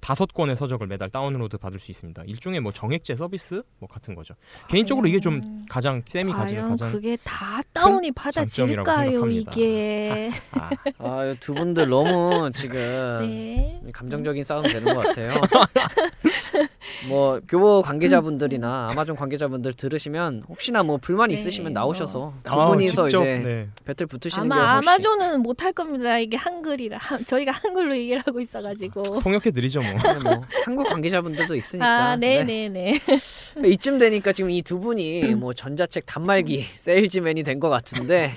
다섯 0.00 0.32
권의 0.32 0.56
서적을 0.56 0.86
매달 0.86 1.10
다운로드 1.10 1.58
받을 1.58 1.78
수 1.78 1.90
있습니다. 1.90 2.22
일종의 2.26 2.60
뭐 2.60 2.72
정액제 2.72 3.16
서비스 3.16 3.62
뭐 3.78 3.88
같은 3.88 4.14
거죠. 4.14 4.34
개인적으로 4.68 5.06
이게 5.08 5.20
좀 5.20 5.64
가장 5.68 6.02
쌤이 6.06 6.32
가지는 6.32 6.68
가장 6.68 6.92
그게 6.92 7.16
다 7.24 7.60
다운이 7.72 8.12
받아질까요. 8.12 9.26
이게 9.30 10.30
아, 10.52 10.70
아, 10.98 11.34
두 11.40 11.54
분들 11.54 11.88
너무 11.88 12.50
지금 12.52 13.18
네. 13.22 13.82
감정적인 13.92 14.42
싸움 14.44 14.62
되는 14.64 14.94
것 14.94 15.06
같아요. 15.06 15.34
뭐 17.08 17.40
교보 17.48 17.82
관계자분들이나 17.82 18.88
아마존 18.90 19.16
관계자분들 19.16 19.74
들으시면 19.74 20.44
혹시나 20.48 20.82
뭐 20.82 20.96
불만 20.96 21.28
네, 21.28 21.34
있으시면 21.34 21.72
나오셔서 21.72 22.34
두 22.44 22.50
아우, 22.52 22.70
분이서 22.72 23.08
직접, 23.08 23.22
이제 23.24 23.38
네. 23.44 23.68
배틀 23.84 24.06
붙으시는 24.06 24.48
게 24.48 24.54
아마 24.54 24.78
아마존은 24.78 25.42
못 25.42 25.58
할 25.62 25.72
겁니다 25.72 26.18
이게 26.18 26.36
한글이라 26.36 26.98
하- 26.98 27.18
저희가 27.26 27.50
한글로 27.52 27.96
얘기를 27.96 28.22
하고 28.24 28.40
있어가지고 28.40 29.20
통역해 29.20 29.50
드리죠 29.50 29.80
뭐. 29.80 29.90
네, 29.90 30.18
뭐 30.20 30.44
한국 30.64 30.88
관계자분들도 30.88 31.54
있으니까 31.56 31.86
아 32.10 32.16
네. 32.16 32.44
네네 32.44 32.68
네 32.68 33.00
이쯤 33.68 33.98
되니까 33.98 34.32
지금 34.32 34.50
이 34.50 34.62
두 34.62 34.78
분이 34.80 35.34
뭐 35.34 35.52
전자책 35.54 36.04
단말기 36.06 36.60
세일즈맨이 36.62 37.42
된 37.42 37.58
것 37.58 37.68
같은데 37.70 38.34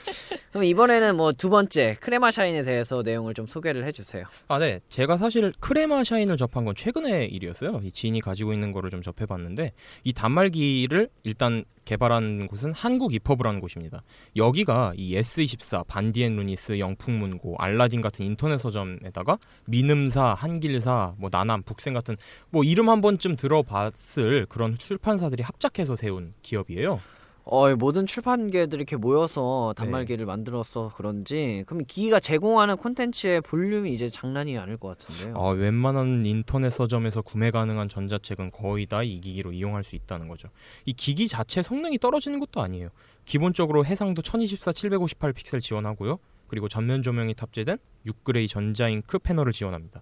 그럼 0.51 0.63
이번에는 0.63 1.15
뭐 1.17 1.31
두 1.33 1.49
번째 1.49 1.95
크레마 1.99 2.31
샤인에 2.31 2.61
대해서 2.63 3.01
내용을 3.03 3.33
좀 3.33 3.45
소개를 3.47 3.85
해주세요. 3.85 4.25
아, 4.47 4.59
네. 4.59 4.79
제가 4.89 5.17
사실 5.17 5.53
크레마 5.59 6.03
샤인을 6.03 6.37
접한 6.37 6.65
건 6.65 6.75
최근의 6.75 7.29
일이었어요. 7.29 7.79
이 7.83 7.91
지인이 8.01 8.19
가지고 8.21 8.53
있는 8.53 8.71
거를 8.71 8.89
좀 8.89 9.03
접해봤는데 9.03 9.73
이 10.03 10.13
단말기를 10.13 11.09
일단 11.23 11.63
개발한 11.85 12.47
곳은 12.47 12.73
한국 12.73 13.13
이퍼브라는 13.13 13.59
곳입니다. 13.59 14.03
여기가 14.35 14.93
이 14.95 15.15
YES24, 15.15 15.85
반디앤루니스, 15.87 16.79
영풍문고, 16.79 17.55
알라딘 17.57 18.01
같은 18.01 18.25
인터넷 18.25 18.57
서점에다가 18.57 19.37
민음사, 19.65 20.33
한길사, 20.33 21.15
뭐 21.17 21.29
나남, 21.31 21.63
북센 21.63 21.93
같은 21.93 22.17
뭐 22.49 22.63
이름 22.63 22.89
한 22.89 23.01
번쯤 23.01 23.35
들어봤을 23.35 24.47
그런 24.47 24.77
출판사들이 24.77 25.43
합작해서 25.43 25.95
세운 25.95 26.33
기업이에요. 26.41 26.99
어, 27.43 27.75
모든 27.75 28.05
출판계들이 28.05 28.81
이렇게 28.81 28.95
모여서 28.95 29.73
네. 29.75 29.83
단말기를 29.83 30.25
만들어서 30.25 30.91
그런지 30.95 31.63
그럼 31.65 31.81
이 31.81 31.85
기기가 31.85 32.19
제공하는 32.19 32.77
콘텐츠의 32.77 33.41
볼륨이 33.41 33.91
이제 33.93 34.09
장난이 34.09 34.57
아닐 34.57 34.77
것 34.77 34.89
같은데요. 34.97 35.33
어, 35.35 35.51
웬만한 35.51 36.25
인터넷 36.25 36.69
서점에서 36.69 37.21
구매 37.21 37.51
가능한 37.51 37.89
전자책은 37.89 38.51
거의 38.51 38.85
다 38.85 39.01
이 39.03 39.19
기기로 39.19 39.51
이용할 39.51 39.83
수 39.83 39.95
있다는 39.95 40.27
거죠. 40.27 40.49
이 40.85 40.93
기기 40.93 41.27
자체 41.27 41.63
성능이 41.63 41.97
떨어지는 41.97 42.39
것도 42.39 42.61
아니에요. 42.61 42.89
기본적으로 43.25 43.83
해상도 43.83 44.21
1024 44.21 44.71
758 44.71 45.33
픽셀 45.33 45.59
지원하고요. 45.59 46.19
그리고 46.47 46.67
전면 46.67 47.01
조명이 47.01 47.33
탑재된 47.33 47.77
6그레이 48.05 48.47
전자잉크 48.47 49.19
패널을 49.19 49.53
지원합니다. 49.53 50.01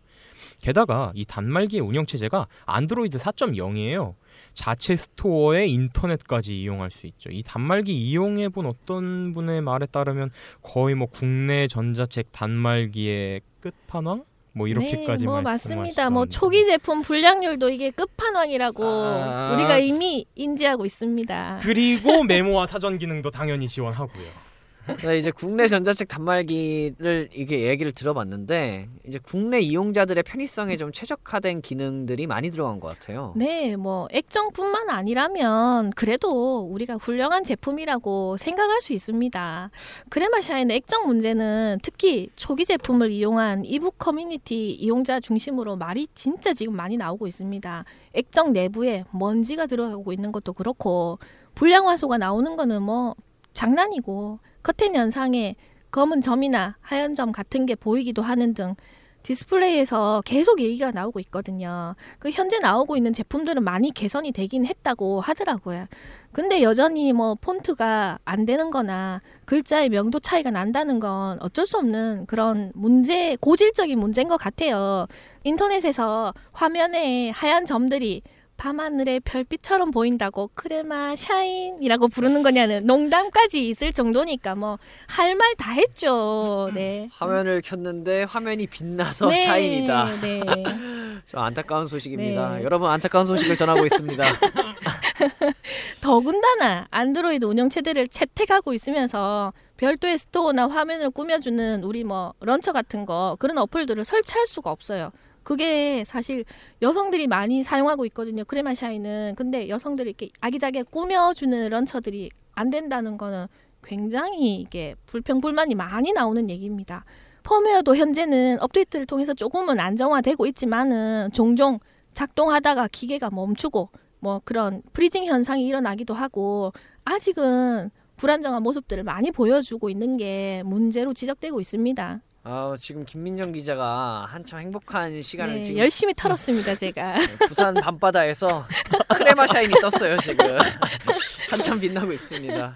게다가 0.61 1.11
이 1.15 1.23
단말기의 1.23 1.81
운영 1.81 2.05
체제가 2.05 2.47
안드로이드 2.65 3.19
4.0이에요. 3.19 4.15
자체 4.59 4.97
스토어에 4.97 5.67
인터넷까지 5.67 6.59
이용할 6.59 6.91
수 6.91 7.07
있죠. 7.07 7.29
이 7.31 7.43
단말기 7.43 7.93
이용해 7.93 8.49
본 8.49 8.65
어떤 8.65 9.33
분의 9.33 9.61
말에 9.61 9.85
따르면 9.85 10.31
거의 10.61 10.95
뭐 10.95 11.07
국내 11.09 11.69
전자책 11.69 12.33
단말기의 12.33 13.39
끝판왕 13.61 14.25
뭐 14.51 14.67
이렇게까지 14.67 15.23
네, 15.23 15.31
뭐. 15.31 15.41
맞습니다. 15.41 16.09
뭐 16.09 16.25
초기 16.25 16.65
제품 16.65 17.03
불량률도 17.03 17.69
이게 17.69 17.89
끝판왕이라고 17.91 18.83
아. 18.83 19.53
우리가 19.53 19.77
이미 19.77 20.25
인지하고 20.35 20.85
있습니다. 20.85 21.59
그리고 21.61 22.23
메모와 22.27 22.65
사전 22.65 22.97
기능도 22.97 23.31
당연히 23.31 23.69
지원하고요. 23.69 24.48
네, 24.97 25.17
이제 25.17 25.31
국내 25.31 25.67
전자책 25.67 26.07
단말기를 26.07 27.29
이게 27.33 27.67
얘기를 27.67 27.91
들어봤는데 27.91 28.87
이제 29.07 29.19
국내 29.21 29.59
이용자들의 29.59 30.23
편의성에 30.23 30.77
좀 30.77 30.91
최적화된 30.91 31.61
기능들이 31.61 32.27
많이 32.27 32.51
들어간 32.51 32.79
것 32.79 32.87
같아요. 32.87 33.33
네, 33.35 33.75
뭐 33.75 34.07
액정뿐만 34.11 34.89
아니라면 34.89 35.91
그래도 35.91 36.59
우리가 36.61 36.95
훌륭한 36.95 37.43
제품이라고 37.43 38.37
생각할 38.37 38.81
수 38.81 38.93
있습니다. 38.93 39.71
크레마샤인의 40.09 40.77
액정 40.77 41.07
문제는 41.07 41.79
특히 41.81 42.29
초기 42.35 42.65
제품을 42.65 43.11
이용한 43.11 43.65
이북 43.65 43.97
커뮤니티 43.97 44.71
이용자 44.71 45.19
중심으로 45.19 45.75
말이 45.75 46.07
진짜 46.13 46.53
지금 46.53 46.75
많이 46.75 46.97
나오고 46.97 47.27
있습니다. 47.27 47.85
액정 48.13 48.53
내부에 48.53 49.05
먼지가 49.11 49.67
들어가고 49.67 50.13
있는 50.13 50.31
것도 50.31 50.53
그렇고 50.53 51.19
불량 51.55 51.87
화소가 51.87 52.17
나오는 52.17 52.55
거는 52.55 52.81
뭐 52.81 53.15
장난이고 53.53 54.39
커튼 54.63 54.95
현상에 54.95 55.55
검은 55.91 56.21
점이나 56.21 56.77
하얀 56.81 57.15
점 57.15 57.31
같은 57.31 57.65
게 57.65 57.75
보이기도 57.75 58.21
하는 58.21 58.53
등 58.53 58.75
디스플레이에서 59.23 60.21
계속 60.25 60.61
얘기가 60.61 60.91
나오고 60.91 61.19
있거든요. 61.21 61.95
그 62.19 62.29
현재 62.31 62.57
나오고 62.59 62.95
있는 62.95 63.13
제품들은 63.13 63.63
많이 63.63 63.91
개선이 63.91 64.31
되긴 64.31 64.65
했다고 64.65 65.21
하더라고요. 65.21 65.85
근데 66.31 66.61
여전히 66.61 67.11
뭐 67.11 67.35
폰트가 67.35 68.19
안 68.23 68.45
되는 68.45 68.71
거나 68.71 69.21
글자의 69.45 69.89
명도 69.89 70.19
차이가 70.19 70.51
난다는 70.51 70.99
건 70.99 71.37
어쩔 71.41 71.65
수 71.65 71.77
없는 71.77 72.27
그런 72.27 72.71
문제, 72.75 73.35
고질적인 73.41 73.99
문제인 73.99 74.29
것 74.29 74.37
같아요. 74.37 75.05
인터넷에서 75.43 76.33
화면에 76.51 77.31
하얀 77.31 77.65
점들이 77.65 78.21
밤하늘의 78.59 79.21
별빛처럼 79.21 79.91
보인다고 79.91 80.51
크레마 80.53 81.15
샤인이라고 81.15 82.09
부르는 82.09 82.43
거냐는 82.43 82.85
농담까지 82.85 83.65
있을 83.67 83.93
정도니까 83.93 84.55
뭐 84.55 84.77
할 85.07 85.33
말 85.35 85.55
다 85.55 85.71
했죠. 85.71 86.69
네. 86.73 87.07
화면을 87.13 87.61
켰는데 87.63 88.23
화면이 88.23 88.67
빛나서 88.67 89.27
네, 89.29 89.37
샤인이다. 89.37 90.21
네. 90.21 90.41
좀 91.25 91.39
안타까운 91.39 91.87
소식입니다. 91.87 92.57
네. 92.57 92.63
여러분 92.63 92.89
안타까운 92.89 93.25
소식을 93.25 93.55
전하고 93.55 93.85
있습니다. 93.85 94.23
더군다나 96.01 96.87
안드로이드 96.91 97.45
운영체제를 97.45 98.07
채택하고 98.07 98.73
있으면서 98.73 99.53
별도의 99.77 100.17
스토어나 100.17 100.67
화면을 100.67 101.09
꾸며주는 101.11 101.83
우리 101.83 102.03
뭐 102.03 102.33
런처 102.41 102.71
같은 102.73 103.05
거 103.05 103.37
그런 103.39 103.57
어플들을 103.57 104.03
설치할 104.03 104.45
수가 104.47 104.71
없어요. 104.71 105.11
그게 105.43 106.03
사실 106.05 106.45
여성들이 106.81 107.27
많이 107.27 107.63
사용하고 107.63 108.05
있거든요. 108.07 108.43
크레마샤이는. 108.45 109.35
근데 109.35 109.69
여성들이 109.69 110.09
이렇게 110.09 110.29
아기자기하게 110.41 110.89
꾸며주는 110.91 111.69
런처들이 111.69 112.29
안 112.53 112.69
된다는 112.69 113.17
거는 113.17 113.47
굉장히 113.83 114.55
이게 114.55 114.95
불평 115.05 115.41
불만이 115.41 115.75
많이 115.75 116.11
나오는 116.11 116.49
얘기입니다. 116.49 117.05
펌웨어도 117.43 117.95
현재는 117.95 118.61
업데이트를 118.61 119.05
통해서 119.05 119.33
조금은 119.33 119.79
안정화되고 119.79 120.45
있지만은 120.47 121.31
종종 121.31 121.79
작동하다가 122.13 122.89
기계가 122.89 123.29
멈추고 123.31 123.89
뭐 124.19 124.41
그런 124.43 124.81
freezing 124.93 125.25
현상이 125.25 125.65
일어나기도 125.65 126.13
하고 126.13 126.73
아직은 127.05 127.89
불안정한 128.17 128.61
모습들을 128.61 129.03
많이 129.03 129.31
보여주고 129.31 129.89
있는 129.89 130.17
게 130.17 130.61
문제로 130.65 131.13
지적되고 131.13 131.61
있습니다. 131.61 132.21
아, 132.51 132.75
지금 132.79 133.05
김민정 133.05 133.51
기자가 133.51 134.25
한참 134.27 134.59
행복한 134.61 135.21
시간을 135.21 135.53
네, 135.57 135.61
지금 135.61 135.77
열심히 135.79 136.15
털었습니다, 136.15 136.73
제가. 136.73 137.13
부산 137.47 137.75
밤바다에서 137.75 138.65
크레마 139.15 139.45
샤인이 139.45 139.71
떴어요 139.79 140.17
지금 140.17 140.57
한참 141.51 141.79
빛나고 141.79 142.11
있습니다. 142.11 142.73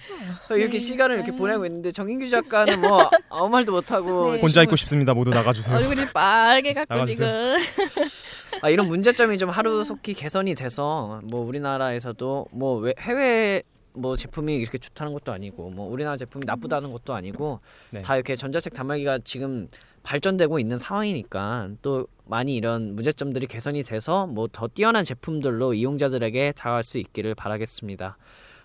이렇게 0.51 0.73
네. 0.73 0.77
시간을 0.77 1.15
이렇게 1.15 1.31
보내고 1.31 1.65
있는데 1.65 1.91
정인규 1.91 2.29
작가는 2.29 2.81
뭐 2.81 3.09
아무 3.31 3.49
말도 3.49 3.71
못하고 3.71 4.33
네. 4.35 4.41
혼자 4.41 4.61
있고 4.61 4.75
싶습니다. 4.75 5.15
모두 5.15 5.31
나가주세요. 5.31 5.75
얼굴이 5.75 6.05
빨개 6.13 6.73
갖고 6.73 6.93
나가주세요. 6.93 7.57
지금. 7.59 8.07
아, 8.61 8.69
이런 8.69 8.87
문제점이 8.87 9.39
좀 9.39 9.49
하루속히 9.49 10.13
개선이 10.13 10.53
돼서 10.53 11.19
뭐 11.23 11.41
우리나라에서도 11.47 12.45
뭐 12.51 12.77
왜- 12.77 12.93
해외 12.99 13.63
뭐 13.93 14.15
제품이 14.15 14.55
이렇게 14.55 14.77
좋다는 14.77 15.13
것도 15.13 15.31
아니고 15.31 15.69
뭐 15.69 15.87
우리나라 15.89 16.17
제품이 16.17 16.45
나쁘다는 16.45 16.91
것도 16.91 17.13
아니고 17.13 17.59
네. 17.91 18.01
다 18.01 18.15
이렇게 18.15 18.35
전자책 18.35 18.73
단말기가 18.73 19.19
지금 19.23 19.67
발전되고 20.03 20.59
있는 20.59 20.77
상황이니까 20.77 21.69
또 21.81 22.07
많이 22.25 22.55
이런 22.55 22.95
문제점들이 22.95 23.47
개선이 23.47 23.83
돼서 23.83 24.27
뭐 24.27 24.47
더 24.51 24.67
뛰어난 24.67 25.03
제품들로 25.03 25.73
이용자들에게 25.73 26.53
다가갈 26.57 26.83
수 26.83 26.97
있기를 26.97 27.35
바라겠습니다. 27.35 28.17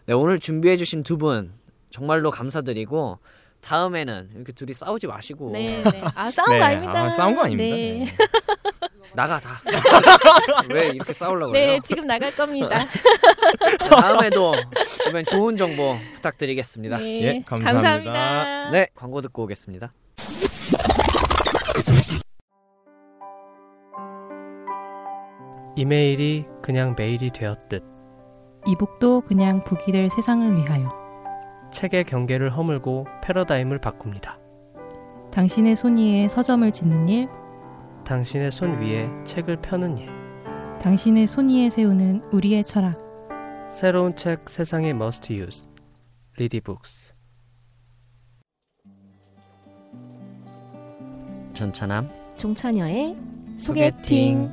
네, 0.07 0.15
오늘 0.15 0.41
준비해 0.41 0.77
주신 0.77 1.03
두 1.03 1.17
분 1.19 1.53
정말로 1.91 2.31
감사드리고 2.31 3.19
다음에는 3.61 4.31
이렇게 4.35 4.53
둘이 4.53 4.73
싸우지 4.73 5.07
마시고 5.07 5.51
네, 5.53 5.83
네. 5.83 6.03
아, 6.15 6.31
싸운 6.31 6.51
네, 6.53 6.59
거 6.59 6.65
아닙니다. 6.65 7.05
아, 7.05 7.11
싸운 7.11 7.35
거 7.37 7.43
아닙니다. 7.43 7.75
네. 7.77 8.07
네. 9.19 9.23
나가 9.23 9.41
다. 9.41 9.61
왜 10.73 10.89
이렇게 10.91 11.13
싸우려고 11.13 11.53
네, 11.53 11.67
그래요? 11.67 11.81
지금 11.83 12.07
나갈 12.07 12.35
겁니다. 12.35 12.85
다음에도 13.91 14.55
이번 15.09 15.25
좋은 15.25 15.57
정보 15.57 15.97
부탁드리겠습니다. 16.15 16.99
네, 16.99 17.23
예, 17.23 17.43
감사합니다. 17.45 17.73
감사합니다. 17.73 18.71
네, 18.71 18.87
광고 18.95 19.21
듣고 19.21 19.43
오겠습니다. 19.43 19.91
이메일이 25.75 26.45
그냥 26.63 26.95
메일이 26.97 27.31
되었듯 27.31 27.85
이북도 28.67 29.23
그냥 29.23 29.63
북이 29.65 29.93
될 29.93 30.11
세상을 30.11 30.57
위하여 30.57 30.91
책의 31.73 32.05
경계를 32.05 32.51
허물고 32.51 33.07
패러다임을 33.23 33.81
바꿉니다. 33.81 34.39
당신의 35.33 35.77
손 35.77 35.97
위에 35.97 36.29
서점을 36.29 36.71
짓는 36.73 37.09
일, 37.09 37.29
당신의 38.09 38.51
손 38.51 38.81
위에 38.81 39.07
책을 39.25 39.61
펴는 39.61 39.99
일. 39.99 40.09
당신의 40.81 41.27
손 41.27 41.51
위에 41.51 41.69
세우는 41.69 42.23
우리의 42.33 42.65
철학. 42.65 42.99
새로운 43.71 44.17
책 44.17 44.49
세상의 44.49 44.93
must 44.93 45.31
use. 45.31 45.67
리디북스. 46.39 47.13
전차남 51.53 52.09
종차녀의 52.39 53.15
소개팅. 53.59 54.51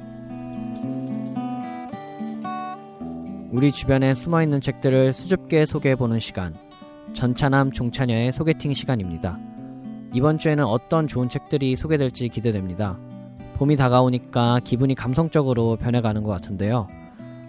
우리 3.52 3.72
주변에 3.72 4.14
숨어 4.14 4.44
있는 4.44 4.60
책들을 4.60 5.14
수줍게 5.14 5.64
소개해 5.64 5.96
보는 5.96 6.20
시간. 6.20 6.54
전차남 7.14 7.72
종차녀의 7.72 8.34
소개팅 8.34 8.74
시간입니다. 8.74 9.40
이번 10.14 10.40
주에는 10.40 10.66
어떤 10.66 11.08
좋은 11.08 11.30
책들이 11.30 11.78
소개될지 11.78 12.28
기대됩니다. 12.28 13.00
봄이 13.56 13.78
다가오니까 13.78 14.60
기분이 14.64 14.96
감성적으로 14.96 15.78
변해가는 15.78 16.24
것 16.24 16.32
같은데요. 16.32 16.88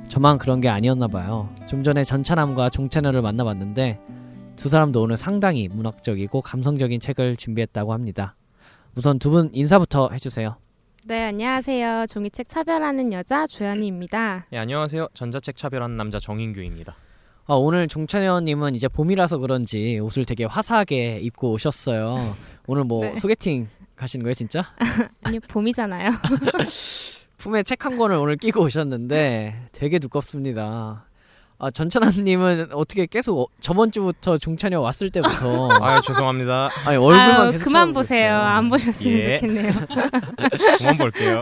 저만 0.09 0.39
그런 0.39 0.61
게 0.61 0.69
아니었나 0.69 1.09
봐요. 1.09 1.49
좀 1.67 1.83
전에 1.83 2.05
전차남과 2.05 2.71
종차녀를 2.71 3.23
만나봤는데 3.23 3.99
두 4.55 4.69
사람도 4.69 5.03
오늘 5.03 5.17
상당히 5.17 5.69
문학적이고 5.69 6.41
감성적인 6.43 7.01
책을 7.01 7.37
준비했다고 7.37 7.93
합니다. 7.93 8.37
우선 8.95 9.19
두 9.19 9.31
분 9.31 9.51
인사부터 9.53 10.11
해주세요. 10.13 10.57
네, 11.07 11.25
안녕하세요. 11.25 12.07
종이책 12.09 12.49
차별하는 12.49 13.13
여자 13.13 13.47
조연희입니다. 13.47 14.47
예, 14.53 14.59
안녕하세요. 14.59 15.09
전자책 15.15 15.57
차별한 15.57 15.97
남자 15.97 16.19
정인규입니다. 16.19 16.95
아, 17.49 17.55
오늘 17.55 17.87
종찬현님은 17.87 18.75
이제 18.75 18.89
봄이라서 18.89 19.39
그런지 19.39 19.99
옷을 20.01 20.25
되게 20.25 20.45
화사하게 20.45 21.21
입고 21.23 21.53
오셨어요. 21.53 22.35
오늘 22.67 22.85
뭐 22.85 23.03
네. 23.07 23.17
소개팅 23.17 23.69
가시는 23.97 24.25
거예요, 24.25 24.35
진짜? 24.35 24.65
아니, 25.25 25.41
봄이잖아요. 25.41 26.11
품에 27.39 27.63
책 27.63 27.85
한 27.85 27.97
권을 27.99 28.17
오늘 28.17 28.37
끼고 28.37 28.63
오셨는데 28.63 29.69
되게 29.73 29.99
두껍습니다. 29.99 31.05
아, 31.59 31.71
전찬환님은 31.71 32.69
어떻게 32.73 33.07
계속 33.07 33.41
어- 33.41 33.47
저번 33.61 33.91
주부터 33.91 34.37
종찬현 34.39 34.81
왔을 34.81 35.11
때부터 35.11 35.69
아 35.81 36.01
죄송합니다. 36.03 36.71
아니 36.85 36.97
얼굴만 36.97 37.41
아유, 37.41 37.51
계속 37.53 37.65
그만 37.65 37.93
보세요. 37.93 38.35
안 38.37 38.69
보셨으면 38.69 39.19
예. 39.19 39.39
좋겠네요. 39.39 39.73
그만 40.79 40.97
볼게요. 40.99 41.41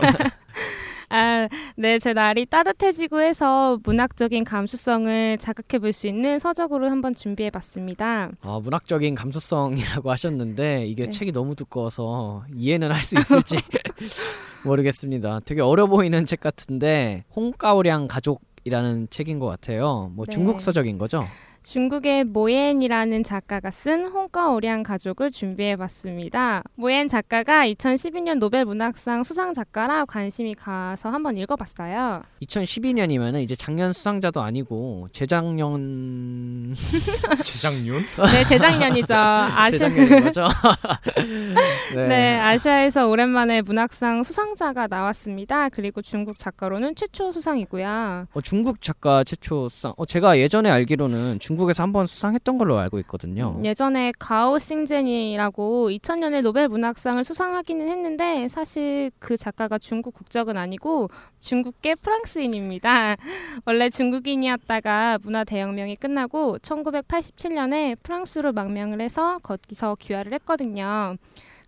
아, 1.15 1.47
네, 1.77 1.97
제 1.99 2.11
날이 2.13 2.45
따뜻해지고 2.45 3.21
해서 3.21 3.79
문학적인 3.83 4.43
감수성을 4.43 5.37
자극해 5.39 5.79
볼 5.79 5.93
수 5.93 6.07
있는 6.07 6.39
서적으로 6.39 6.89
한번 6.89 7.15
준비해 7.15 7.49
봤습니다. 7.49 8.29
아, 8.41 8.59
문학적인 8.61 9.15
감수성이라고 9.15 10.11
하셨는데 10.11 10.87
이게 10.87 11.05
네. 11.05 11.09
책이 11.09 11.31
너무 11.31 11.55
두꺼워서 11.55 12.43
이해는 12.53 12.91
할 12.91 13.01
수 13.01 13.17
있을지 13.17 13.55
모르겠습니다. 14.65 15.41
되게 15.45 15.61
어려 15.61 15.87
보이는 15.87 16.25
책 16.25 16.39
같은데 16.41 17.23
홍가오량 17.35 18.07
가족이라는 18.07 19.07
책인 19.09 19.39
것 19.39 19.45
같아요. 19.47 20.11
뭐 20.15 20.25
네. 20.25 20.33
중국 20.33 20.59
서적인 20.59 20.97
거죠? 20.97 21.23
중국의 21.65 22.25
모옌이라는 22.25 23.23
작가가 23.23 23.71
쓴 23.71 24.05
홍가오량 24.05 24.83
가족을 24.83 25.31
준비해봤습니다. 25.31 26.61
모옌 26.75 27.09
작가가 27.09 27.65
2012년 27.65 28.37
노벨 28.37 28.65
문학상 28.65 29.23
수상 29.23 29.55
작가라 29.55 30.05
관심이 30.05 30.53
가서 30.53 31.09
한번 31.09 31.37
읽어봤어요. 31.37 32.21
2012년이면은 32.43 33.41
이제 33.41 33.55
작년 33.55 33.93
수상자도 33.93 34.41
아니고 34.41 35.07
재작년 35.11 36.75
재작년? 37.43 38.03
네, 38.31 38.43
재작년이죠. 38.47 39.15
아시아. 39.17 39.89
네. 41.95 42.07
네. 42.07 42.39
아시아에서 42.39 43.07
오랜만에 43.07 43.63
문학상 43.63 44.21
수상자가 44.21 44.85
나왔습니다. 44.85 45.69
그리고 45.69 46.03
중국 46.03 46.37
작가로는 46.37 46.93
최초 46.95 47.31
수상이고요. 47.31 48.27
어, 48.31 48.41
중국 48.41 48.81
작가 48.81 49.23
최초 49.23 49.67
수상. 49.69 49.93
어, 49.97 50.05
제가 50.05 50.37
예전에 50.37 50.69
알기로는 50.69 51.39
중 51.39 51.54
국에서 51.55 51.83
한번 51.83 52.05
수상했던 52.05 52.57
걸로 52.57 52.77
알고 52.77 52.99
있거든요. 52.99 53.59
예전에 53.63 54.11
가오 54.17 54.59
싱젠이라고 54.59 55.89
2000년에 55.89 56.41
노벨 56.41 56.67
문학상을 56.67 57.23
수상하기는 57.23 57.87
했는데 57.87 58.47
사실 58.47 59.11
그 59.19 59.37
작가가 59.37 59.77
중국 59.77 60.13
국적은 60.13 60.57
아니고 60.57 61.09
중국계 61.39 61.95
프랑스인입니다. 61.95 63.15
원래 63.65 63.89
중국인이었다가 63.89 65.19
문화 65.21 65.43
대혁명이 65.43 65.95
끝나고 65.95 66.59
1987년에 66.59 67.97
프랑스로 68.03 68.53
망명을 68.53 69.01
해서 69.01 69.39
거기서 69.39 69.95
귀화를 69.99 70.33
했거든요. 70.33 71.15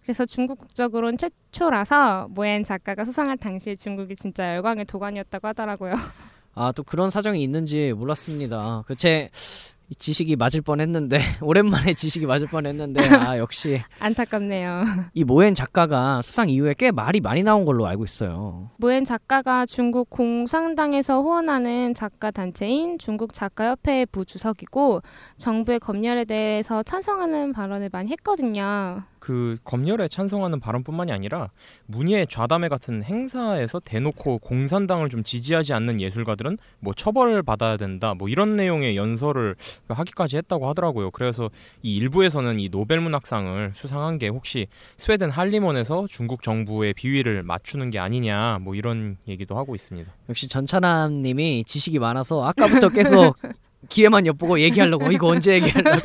그래서 0.07 0.25
중국 0.25 0.59
국적으로는 0.59 1.17
최초라서 1.17 2.29
모엔 2.29 2.63
작가가 2.63 3.03
수상할 3.03 3.35
당시에 3.35 3.75
중국이 3.75 4.15
진짜 4.15 4.55
열광의 4.55 4.85
도가니였다고 4.85 5.49
하더라고요. 5.49 5.93
아, 6.55 6.71
또 6.71 6.83
그런 6.83 7.09
사정이 7.09 7.43
있는지 7.43 7.93
몰랐습니다. 7.93 8.83
그제 8.87 9.29
지식이 9.97 10.35
맞을 10.35 10.61
뻔했는데 10.61 11.17
오랜만에 11.41 11.93
지식이 11.93 12.25
맞을 12.25 12.47
뻔했는데 12.47 13.07
아 13.07 13.37
역시 13.37 13.81
안타깝네요. 13.99 14.83
이 15.13 15.23
모엔 15.23 15.55
작가가 15.55 16.21
수상 16.21 16.49
이후에 16.49 16.75
꽤 16.77 16.91
말이 16.91 17.21
많이 17.21 17.43
나온 17.43 17.63
걸로 17.63 17.87
알고 17.87 18.03
있어요. 18.03 18.69
모엔 18.77 19.05
작가가 19.05 19.65
중국 19.65 20.09
공산당에서 20.09 21.21
후원하는 21.21 21.93
작가 21.93 22.31
단체인 22.31 22.97
중국 22.99 23.33
작가협회의 23.33 24.05
부주석이고 24.07 25.01
정부의 25.37 25.79
검열에 25.79 26.25
대해서 26.25 26.83
찬성하는 26.83 27.53
발언을 27.53 27.89
많이 27.91 28.11
했거든요. 28.11 29.03
그 29.19 29.55
검열에 29.63 30.07
찬성하는 30.07 30.59
발언뿐만이 30.59 31.11
아니라 31.11 31.49
문예 31.85 32.25
좌담회 32.25 32.69
같은 32.69 33.03
행사에서 33.03 33.79
대놓고 33.79 34.39
공산당을 34.39 35.09
좀 35.09 35.23
지지하지 35.23 35.73
않는 35.73 35.99
예술가들은 35.99 36.57
뭐 36.79 36.93
처벌을 36.93 37.43
받아야 37.43 37.77
된다 37.77 38.13
뭐 38.13 38.29
이런 38.29 38.55
내용의 38.55 38.95
연설을 38.95 39.55
하기까지 39.87 40.37
했다고 40.37 40.67
하더라고요. 40.69 41.11
그래서 41.11 41.49
이 41.81 41.97
일부에서는 41.97 42.59
이 42.59 42.69
노벨 42.69 42.99
문학상을 43.01 43.71
수상한 43.73 44.17
게 44.17 44.27
혹시 44.27 44.67
스웨덴 44.97 45.29
할리먼에서 45.29 46.07
중국 46.09 46.43
정부의 46.43 46.93
비위를 46.93 47.43
맞추는 47.43 47.89
게 47.89 47.99
아니냐 47.99 48.59
뭐 48.61 48.75
이런 48.75 49.17
얘기도 49.27 49.57
하고 49.57 49.75
있습니다. 49.75 50.11
역시 50.29 50.47
전차남님이 50.47 51.63
지식이 51.65 51.99
많아서 51.99 52.45
아까부터 52.45 52.89
계속 52.89 53.35
기회만 53.89 54.25
엿보고 54.27 54.59
얘기하려고 54.59 55.11
이거 55.11 55.27
언제 55.27 55.53
얘기하려고 55.55 55.99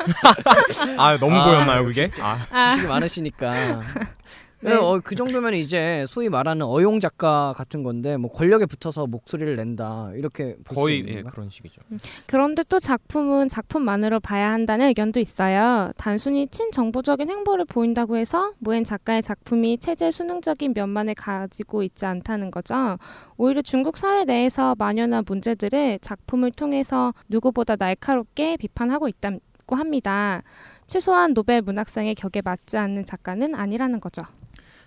아 0.97 1.17
너무 1.17 1.35
아, 1.35 1.45
보였나요 1.45 1.83
그게? 1.85 2.09
아. 2.21 2.71
지식이 2.71 2.87
많으시니까 2.87 3.81
네. 4.63 4.73
어, 4.73 5.01
그 5.03 5.15
정도면 5.15 5.55
이제 5.55 6.05
소위 6.07 6.29
말하는 6.29 6.65
어용 6.65 6.99
작가 6.99 7.53
같은 7.55 7.83
건데 7.83 8.15
뭐 8.17 8.31
권력에 8.31 8.65
붙어서 8.65 9.07
목소리를 9.07 9.55
낸다 9.55 10.11
이렇게 10.15 10.55
거의 10.67 11.03
예? 11.07 11.21
그런 11.23 11.49
식이죠. 11.49 11.81
그런데 12.25 12.63
또 12.69 12.79
작품은 12.79 13.49
작품만으로 13.49 14.19
봐야 14.19 14.51
한다는 14.51 14.87
의견도 14.87 15.19
있어요. 15.19 15.91
단순히 15.97 16.47
친정보적인 16.47 17.29
행보를 17.29 17.65
보인다고 17.65 18.17
해서 18.17 18.53
모엔 18.59 18.83
작가의 18.83 19.21
작품이 19.21 19.79
체제 19.79 20.11
수능적인 20.11 20.73
면만을 20.73 21.15
가지고 21.15 21.83
있지 21.83 22.05
않다는 22.05 22.49
거죠. 22.51 22.97
오히려 23.37 23.61
중국 23.61 23.97
사회 23.97 24.23
내에서 24.23 24.75
만연한 24.77 25.23
문제들을 25.27 25.99
작품을 26.01 26.51
통해서 26.51 27.13
누구보다 27.27 27.75
날카롭게 27.77 28.57
비판하고 28.57 29.07
있다고 29.09 29.39
합니다. 29.75 30.41
최소한 30.87 31.33
노벨 31.33 31.61
문학상의 31.61 32.15
격에 32.15 32.41
맞지 32.41 32.77
않는 32.77 33.05
작가는 33.05 33.55
아니라는 33.55 33.99
거죠. 33.99 34.23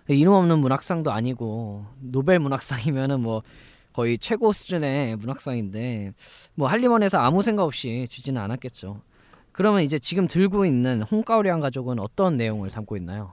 이름 0.09 0.33
없는 0.35 0.59
문학상도 0.61 1.11
아니고 1.11 1.85
노벨 2.01 2.39
문학상이면은 2.39 3.21
뭐 3.21 3.43
거의 3.93 4.19
최고 4.19 4.53
수준의 4.53 5.17
문학상인데 5.17 6.13
뭐 6.55 6.69
할리먼에서 6.69 7.19
아무 7.19 7.43
생각 7.43 7.65
없이 7.65 8.07
주지는 8.09 8.41
않았겠죠. 8.43 9.01
그러면 9.53 9.83
이제 9.83 9.99
지금 9.99 10.27
들고 10.27 10.67
있는 10.67 11.01
홍가오리안 11.01 11.61
가족은 11.61 11.99
어떤 11.99 12.37
내용을 12.37 12.69
담고 12.69 12.95
있나요? 12.99 13.33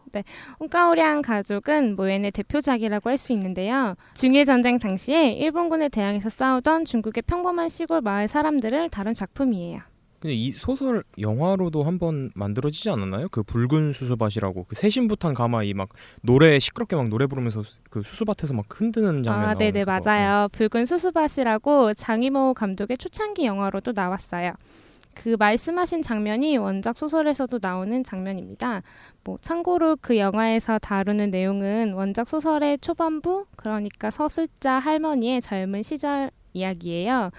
홍가오량 0.61 1.21
가족은 1.21 1.97
모엔의 1.97 2.31
대표작이라고 2.31 3.09
할 3.09 3.17
수 3.17 3.33
있는데요. 3.33 3.95
중일 4.13 4.45
전쟁 4.45 4.79
당시에 4.79 5.33
일본군에 5.33 5.89
대항해서 5.89 6.29
싸우던 6.29 6.85
중국의 6.85 7.23
평범한 7.23 7.67
시골 7.67 7.99
마을 7.99 8.29
사람들을 8.29 8.89
다룬 8.89 9.13
작품이에요. 9.13 9.81
근데 10.23 10.35
이 10.35 10.51
소설 10.51 11.03
영화로도 11.19 11.83
한번 11.83 12.31
만들어지지 12.33 12.89
않았나요? 12.89 13.27
그 13.27 13.43
붉은 13.43 13.91
수수밭이라고 13.91 14.63
그 14.69 14.73
세신부탄 14.75 15.33
가마이 15.33 15.73
막 15.73 15.89
노래 16.21 16.57
시끄럽게 16.59 16.95
막 16.95 17.09
노래 17.09 17.27
부르면서 17.27 17.61
수- 17.61 17.81
그 17.89 18.01
수수밭에서 18.01 18.53
막 18.53 18.63
흔드는 18.69 19.23
장면 19.23 19.49
아, 19.49 19.53
네네 19.53 19.83
그거. 19.83 19.99
맞아요. 20.05 20.47
붉은 20.53 20.85
수수밭이라고 20.85 21.95
장이모 21.95 22.53
감독의 22.53 22.99
초창기 22.99 23.43
영화로도 23.45 23.91
나왔어요. 23.93 24.53
그 25.13 25.35
말씀하신 25.37 26.01
장면이 26.01 26.55
원작 26.55 26.97
소설에서도 26.97 27.59
나오는 27.61 28.01
장면입니다. 28.01 28.81
뭐 29.25 29.37
참고로 29.41 29.97
그 29.99 30.17
영화에서 30.17 30.79
다루는 30.79 31.31
내용은 31.31 31.91
원작 31.95 32.29
소설의 32.29 32.79
초반부, 32.79 33.45
그러니까 33.57 34.09
서술자 34.09 34.79
할머니의 34.79 35.41
젊은 35.41 35.81
시절 35.83 36.31
이야기예요. 36.53 37.31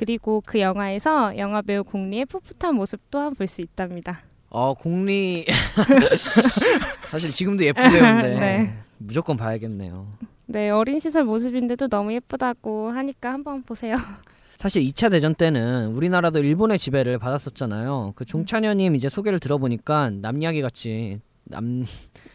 그리고 0.00 0.42
그 0.44 0.60
영화에서 0.60 1.38
영화 1.38 1.62
배우 1.62 1.82
공리의 1.82 2.26
풋풋한 2.26 2.74
모습 2.74 3.00
또한 3.10 3.34
볼 3.34 3.46
수 3.46 3.62
있답니다. 3.62 4.20
어 4.50 4.74
공리 4.74 5.46
사실 7.08 7.30
지금도 7.30 7.64
예쁜 7.64 7.82
배우인데 7.82 8.34
네. 8.38 8.72
무조건 8.98 9.38
봐야겠네요. 9.38 10.06
네, 10.46 10.68
어린 10.70 10.98
시절 11.00 11.24
모습인데도 11.24 11.88
너무 11.88 12.12
예쁘다고 12.12 12.90
하니까 12.90 13.32
한번 13.32 13.62
보세요. 13.62 13.96
사실 14.56 14.82
2차 14.84 15.10
대전 15.10 15.34
때는 15.34 15.88
우리나라도 15.94 16.40
일본의 16.40 16.78
지배를 16.78 17.18
받았었잖아요. 17.18 18.12
그 18.16 18.24
종찬현님 18.26 18.94
이제 18.96 19.08
소개를 19.08 19.38
들어보니까 19.40 20.10
남 20.10 20.42
이야기 20.42 20.60
같이 20.62 21.20
남 21.48 21.84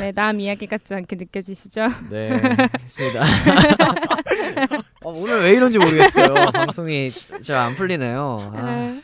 네, 0.00 0.12
남 0.12 0.40
이야기 0.40 0.66
같지 0.66 0.92
않게 0.94 1.16
느껴지시죠? 1.16 1.86
네, 2.10 2.30
있습니다. 2.84 3.24
어, 5.04 5.12
오늘 5.16 5.42
왜 5.42 5.52
이런지 5.52 5.78
모르겠어요. 5.78 6.50
방송이 6.52 7.08
잘 7.42 7.56
안 7.56 7.74
풀리네요. 7.74 8.52
아, 8.54 8.66
네. 8.66 9.00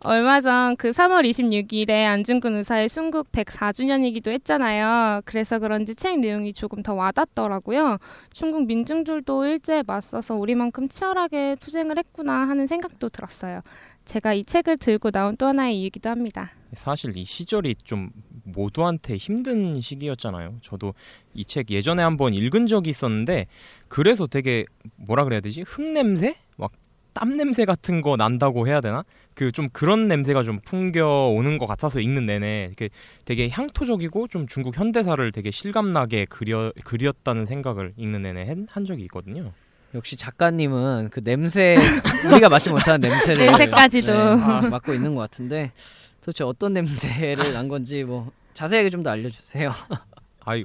얼마 0.00 0.40
전 0.40 0.76
그 0.76 0.90
3월 0.90 1.28
26일에 1.28 1.90
안중근 2.06 2.56
의사의 2.56 2.88
순국 2.88 3.32
104주년이기도 3.32 4.28
했잖아요. 4.30 5.22
그래서 5.24 5.58
그런지 5.58 5.94
책 5.94 6.18
내용이 6.20 6.52
조금 6.52 6.82
더 6.82 6.94
와닿더라고요. 6.94 7.98
중국 8.32 8.66
민중들도 8.66 9.46
일제에 9.46 9.82
맞서서 9.86 10.34
우리만큼 10.34 10.88
치열하게 10.88 11.56
투쟁을 11.60 11.96
했구나 11.98 12.32
하는 12.46 12.66
생각도 12.66 13.08
들었어요. 13.08 13.62
제가 14.06 14.32
이 14.34 14.44
책을 14.44 14.78
들고 14.78 15.10
나온 15.10 15.36
또 15.36 15.46
하나의 15.46 15.80
이유기도 15.80 16.08
합니다. 16.08 16.50
사실 16.74 17.16
이 17.16 17.24
시절이 17.24 17.76
좀 17.84 18.10
모두한테 18.44 19.16
힘든 19.16 19.80
시기였잖아요. 19.80 20.58
저도 20.62 20.94
이 21.34 21.44
책 21.44 21.70
예전에 21.70 22.02
한번 22.02 22.32
읽은 22.34 22.66
적이 22.66 22.90
있었는데 22.90 23.46
그래서 23.88 24.26
되게 24.26 24.64
뭐라 24.96 25.24
그래야 25.24 25.40
되지? 25.40 25.62
흙 25.62 25.82
냄새? 25.82 26.36
막 26.56 26.72
땀 27.16 27.38
냄새 27.38 27.64
같은 27.64 28.02
거 28.02 28.16
난다고 28.16 28.68
해야 28.68 28.82
되나? 28.82 29.02
그 29.34 29.50
좀 29.50 29.70
그런 29.72 30.06
냄새가 30.06 30.42
좀 30.42 30.60
풍겨 30.62 31.28
오는 31.34 31.56
것 31.56 31.64
같아서 31.66 31.98
읽는 31.98 32.26
내내 32.26 32.66
이렇게 32.66 32.90
되게 33.24 33.48
향토적이고 33.48 34.28
좀 34.28 34.46
중국 34.46 34.76
현대사를 34.76 35.32
되게 35.32 35.50
실감나게 35.50 36.26
그려 36.26 36.72
그렸다는 36.84 37.46
생각을 37.46 37.94
읽는 37.96 38.20
내내 38.22 38.44
한, 38.46 38.66
한 38.70 38.84
적이 38.84 39.04
있거든요. 39.04 39.52
역시 39.94 40.16
작가님은 40.16 41.10
그 41.10 41.22
냄새 41.22 41.76
우리가 42.30 42.48
맡지 42.48 42.70
못하는 42.70 43.08
냄새를 43.08 43.46
냄새까지도. 43.46 44.12
네, 44.12 44.42
아, 44.42 44.60
맡고 44.62 44.94
있는 44.94 45.14
것 45.14 45.22
같은데 45.22 45.72
도대체 46.20 46.44
어떤 46.44 46.72
냄새를 46.74 47.52
난 47.52 47.68
건지 47.68 48.04
뭐 48.04 48.30
자세하게 48.54 48.90
좀 48.90 49.02
더 49.02 49.10
알려주세요. 49.10 49.72
아이 50.44 50.64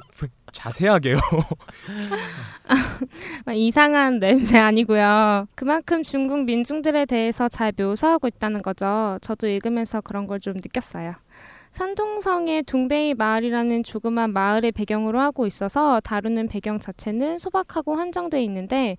자세하게요. 0.52 1.18
아, 3.46 3.54
이상한 3.54 4.20
냄새 4.20 4.58
아니고요. 4.60 5.48
그만큼 5.56 6.04
중국 6.04 6.44
민중들에 6.44 7.06
대해서 7.06 7.48
잘 7.48 7.72
묘사하고 7.78 8.28
있다는 8.28 8.62
거죠. 8.62 9.18
저도 9.22 9.48
읽으면서 9.48 10.02
그런 10.02 10.28
걸 10.28 10.40
좀 10.40 10.54
느꼈어요. 10.56 11.14
산둥성의 11.72 12.64
둥베이 12.64 13.14
마을이라는 13.14 13.84
조그만 13.84 14.34
마을을 14.34 14.72
배경으로 14.72 15.20
하고 15.20 15.48
있어서 15.48 16.00
다루는 16.02 16.48
배경 16.48 16.80
자체는 16.80 17.40
소박하고 17.40 17.96
한정돼 17.96 18.44
있는데 18.44 18.98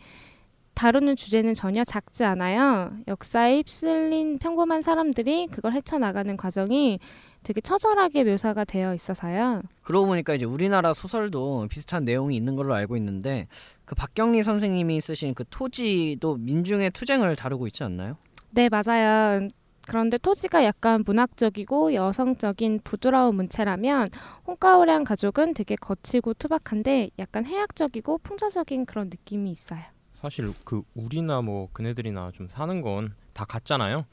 다루는 0.74 1.16
주제는 1.16 1.52
전혀 1.52 1.85
작지 1.85 2.24
않아요. 2.24 2.92
역사에 3.06 3.58
휩쓸린 3.58 4.38
평범한 4.38 4.80
사람들이 4.80 5.48
그걸 5.48 5.74
헤쳐나가는 5.74 6.35
과정이 6.37 6.98
되게 7.42 7.61
처절하게 7.61 8.24
묘사가 8.24 8.64
되어 8.64 8.94
있어서요. 8.94 9.62
그러고 9.82 10.06
보니까 10.06 10.35
이제 10.35 10.46
우리나라 10.46 10.94
소설도 10.94 11.66
비슷한 11.68 12.04
내용이 12.04 12.35
있는 12.37 12.56
걸로 12.56 12.72
알고 12.72 12.96
있는데 12.96 13.48
그 13.85 13.94
박경리 13.94 14.42
선생님이 14.42 15.02
쓰신 15.02 15.35
그 15.35 15.44
토지도 15.50 16.37
민중의 16.37 16.92
투쟁을 16.92 17.37
다루고 17.37 17.66
있지 17.66 17.85
않나요? 17.85 18.16
네, 18.50 18.68
맞아요. 18.70 19.48
그런데 19.87 20.16
토지가 20.18 20.64
약간 20.64 21.03
문학적이고 21.05 21.95
여성적인 21.95 22.81
부드러운 22.85 23.35
문체라면 23.37 24.09
홍가오량 24.47 25.05
가족은 25.05 25.55
되게 25.55 25.77
거치고 25.77 26.35
투박한데 26.35 27.11
약간 27.18 27.45
해학적이고 27.47 28.18
풍자적인 28.18 28.87
그런 28.87 29.09
느낌이 29.09 29.51
있어요. 29.51 29.81
사실 30.14 30.53
그 30.64 30.83
우리나 30.95 31.40
뭐 31.42 31.68
그네들이나 31.73 32.31
좀 32.33 32.49
사는 32.49 32.81
건 32.81 33.14
다 33.33 33.47
같잖아요. 33.47 34.05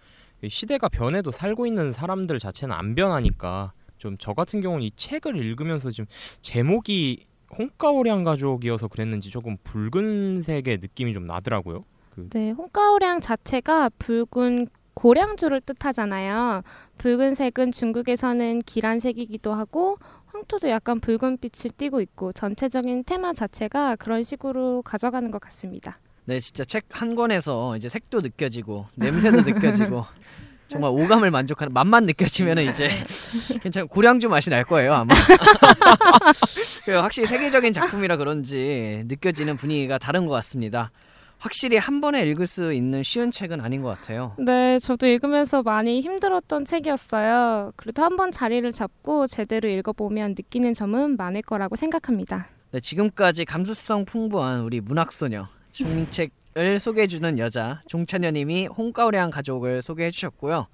이 0.42 0.48
시대가 0.50 0.88
변해도 0.88 1.30
살고 1.32 1.66
있는 1.68 1.92
사람들 1.92 2.40
자체는 2.40 2.74
안 2.74 2.96
변하니까 2.96 3.74
좀 3.98 4.16
저 4.18 4.34
같은 4.34 4.62
경우는 4.62 4.86
이 4.86 4.92
책을 4.92 5.36
읽으면서 5.36 5.92
지금 5.92 6.06
제목이 6.42 7.26
홍가오량 7.58 8.24
가족이어서 8.24 8.88
그랬는지 8.88 9.30
조금 9.30 9.58
붉은색의 9.66 10.78
느낌이 10.80 11.14
좀 11.14 11.26
나더라고요. 11.28 11.84
그 12.12 12.30
네, 12.30 12.52
홍가오량 12.52 13.20
자체가 13.22 13.90
붉은 14.00 14.68
고량주를 15.00 15.62
뜻하잖아요. 15.62 16.62
붉은색은 16.98 17.72
중국에서는 17.72 18.60
기란색이기도 18.66 19.54
하고 19.54 19.98
황토도 20.28 20.70
약간 20.70 21.00
붉은 21.00 21.38
빛을 21.38 21.72
띠고 21.78 22.02
있고 22.02 22.34
전체적인 22.34 23.06
테마 23.06 23.32
자체가 23.32 23.96
그런 23.96 24.24
식으로 24.24 24.82
가져가는 24.82 25.32
것 25.32 25.40
같습니다. 25.40 26.00
네, 26.26 26.40
진짜 26.42 26.66
책 26.66 26.86
한 26.92 27.16
권에서 27.16 27.78
이제 27.78 27.88
색도 27.88 28.20
느껴지고 28.20 28.88
냄새도 28.96 29.42
느껴지고 29.44 30.04
정말 30.68 30.92
오감을 30.92 31.32
만족하는 31.32 31.74
맛만 31.74 32.06
느껴지면은 32.06 32.66
이제 32.70 32.90
괜찮 33.64 33.88
고량주 33.88 34.28
맛이 34.28 34.50
날 34.50 34.66
거예요 34.66 34.94
아마. 34.96 35.16
그 36.84 36.92
확실히 36.92 37.26
세계적인 37.26 37.72
작품이라 37.72 38.18
그런지 38.18 39.04
느껴지는 39.08 39.56
분위기가 39.56 39.98
다른 39.98 40.26
것 40.26 40.34
같습니다. 40.36 40.92
확실히 41.40 41.78
한 41.78 42.02
번에 42.02 42.22
읽을 42.28 42.46
수 42.48 42.74
있는 42.74 43.02
쉬운 43.02 43.32
책은 43.32 43.62
아닌 43.62 43.82
것 43.82 43.90
같아요. 43.90 44.36
네, 44.38 44.78
저도 44.80 45.08
읽으면서 45.08 45.64
많이 45.64 46.02
힘들었던 46.02 46.66
책이었어요. 46.66 47.72
그래도 47.78 48.04
한 48.04 48.18
번 48.18 48.32
자리를 48.32 48.70
잡고 48.74 49.28
제대로 49.28 49.70
읽어보면 49.70 50.32
느끼는 50.32 50.74
점은 50.74 51.16
많을 51.16 51.42
거라고 51.42 51.78
생각합니다. 51.78 52.48
네, 52.72 52.80
지금까지 52.82 53.46
감수성 53.46 54.04
풍부한 54.04 54.60
우리 54.62 54.82
문학소녀 54.82 55.48
종이책을 55.72 56.80
소개해주는 56.80 57.40
여자 57.40 57.82
종찬여님이 57.88 58.68
홍가오량 58.68 59.30
가족을 59.30 59.82
소개해주셨고요. 59.82 60.68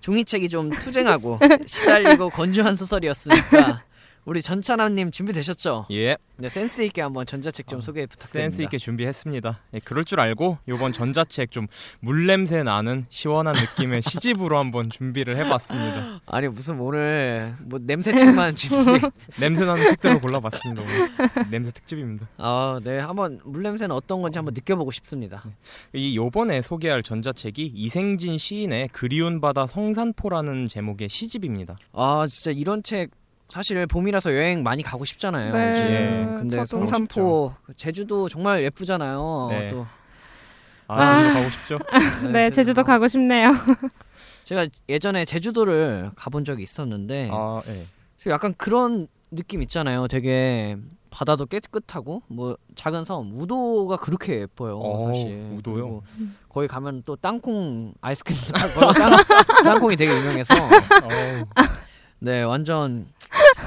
종이책이 0.00 0.48
좀 0.50 0.68
투쟁하고 0.70 1.38
시달리고 1.66 2.28
건조한 2.30 2.74
소설이었으니까 2.74 3.82
우리 4.24 4.40
전찬함님 4.40 5.10
준비되셨죠? 5.10 5.86
예, 5.90 6.16
네, 6.36 6.48
센스 6.48 6.82
있게 6.82 7.02
한번 7.02 7.26
전자책 7.26 7.66
좀 7.66 7.78
어, 7.78 7.80
소개 7.80 8.06
부탁드립니다. 8.06 8.50
센스 8.50 8.62
있게 8.62 8.78
준비했습니다. 8.78 9.60
예, 9.74 9.78
그럴 9.80 10.04
줄 10.04 10.20
알고 10.20 10.58
요번 10.68 10.92
전자책 10.92 11.50
좀 11.50 11.66
물냄새 12.00 12.62
나는 12.62 13.04
시원한 13.08 13.56
느낌의 13.56 14.02
시집으로 14.02 14.58
한번 14.58 14.90
준비를 14.90 15.36
해봤습니다. 15.38 16.20
아니 16.26 16.46
무슨 16.46 16.78
오늘 16.78 17.56
뭐 17.62 17.80
냄새책만 17.82 18.54
준비. 18.54 19.00
냄새 19.40 19.64
나는 19.64 19.86
책들을 19.88 20.20
골라봤습니다. 20.20 20.82
오늘. 20.82 21.50
냄새 21.50 21.72
특집입니다. 21.72 22.28
아, 22.36 22.80
네, 22.84 23.00
한번 23.00 23.40
물냄새는 23.44 23.94
어떤 23.94 24.22
건지 24.22 24.38
한번 24.38 24.54
느껴보고 24.54 24.92
싶습니다. 24.92 25.42
이 25.92 26.16
요번에 26.16 26.62
소개할 26.62 27.02
전자책이 27.02 27.72
이생진 27.74 28.38
시인의 28.38 28.90
그리운 28.92 29.40
바다 29.40 29.66
성산포라는 29.66 30.68
제목의 30.68 31.08
시집입니다. 31.08 31.76
아, 31.92 32.24
진짜 32.28 32.52
이런 32.52 32.84
책 32.84 33.10
사실 33.52 33.86
봄이라서 33.86 34.34
여행 34.34 34.62
많이 34.62 34.82
가고 34.82 35.04
싶잖아요. 35.04 35.52
네. 35.52 35.60
예, 35.76 36.38
근데. 36.38 36.64
성산포 36.64 37.52
그 37.66 37.74
제주도 37.74 38.26
정말 38.26 38.64
예쁘잖아요. 38.64 39.48
네. 39.50 39.68
또 39.68 39.86
아, 40.88 41.20
제주도 41.20 41.34
가고 41.34 41.50
싶죠? 41.50 41.78
네, 42.32 42.48
제주도 42.48 42.82
가고 42.82 43.08
싶네요. 43.08 43.52
제가 44.44 44.68
예전에 44.88 45.26
제주도를 45.26 46.12
가본 46.16 46.46
적이 46.46 46.62
있었는데 46.62 47.28
아, 47.30 47.60
예. 47.66 47.86
약간 48.28 48.54
그런 48.56 49.06
느낌 49.30 49.60
있잖아요. 49.60 50.08
되게 50.08 50.78
바다도 51.10 51.44
깨끗하고 51.44 52.22
뭐 52.28 52.56
작은 52.74 53.04
섬 53.04 53.38
우도가 53.38 53.98
그렇게 53.98 54.40
예뻐요. 54.40 54.78
어, 54.78 55.08
사실 55.08 55.50
우도요? 55.58 56.00
거기 56.48 56.66
가면 56.66 57.02
또 57.04 57.16
땅콩 57.16 57.92
아이스크림도 58.00 58.52
팔고 58.54 58.80
땅, 58.96 59.16
땅콩이 59.62 59.96
되게 59.96 60.10
유명해서 60.10 60.54
네 62.18 62.44
완전 62.44 63.06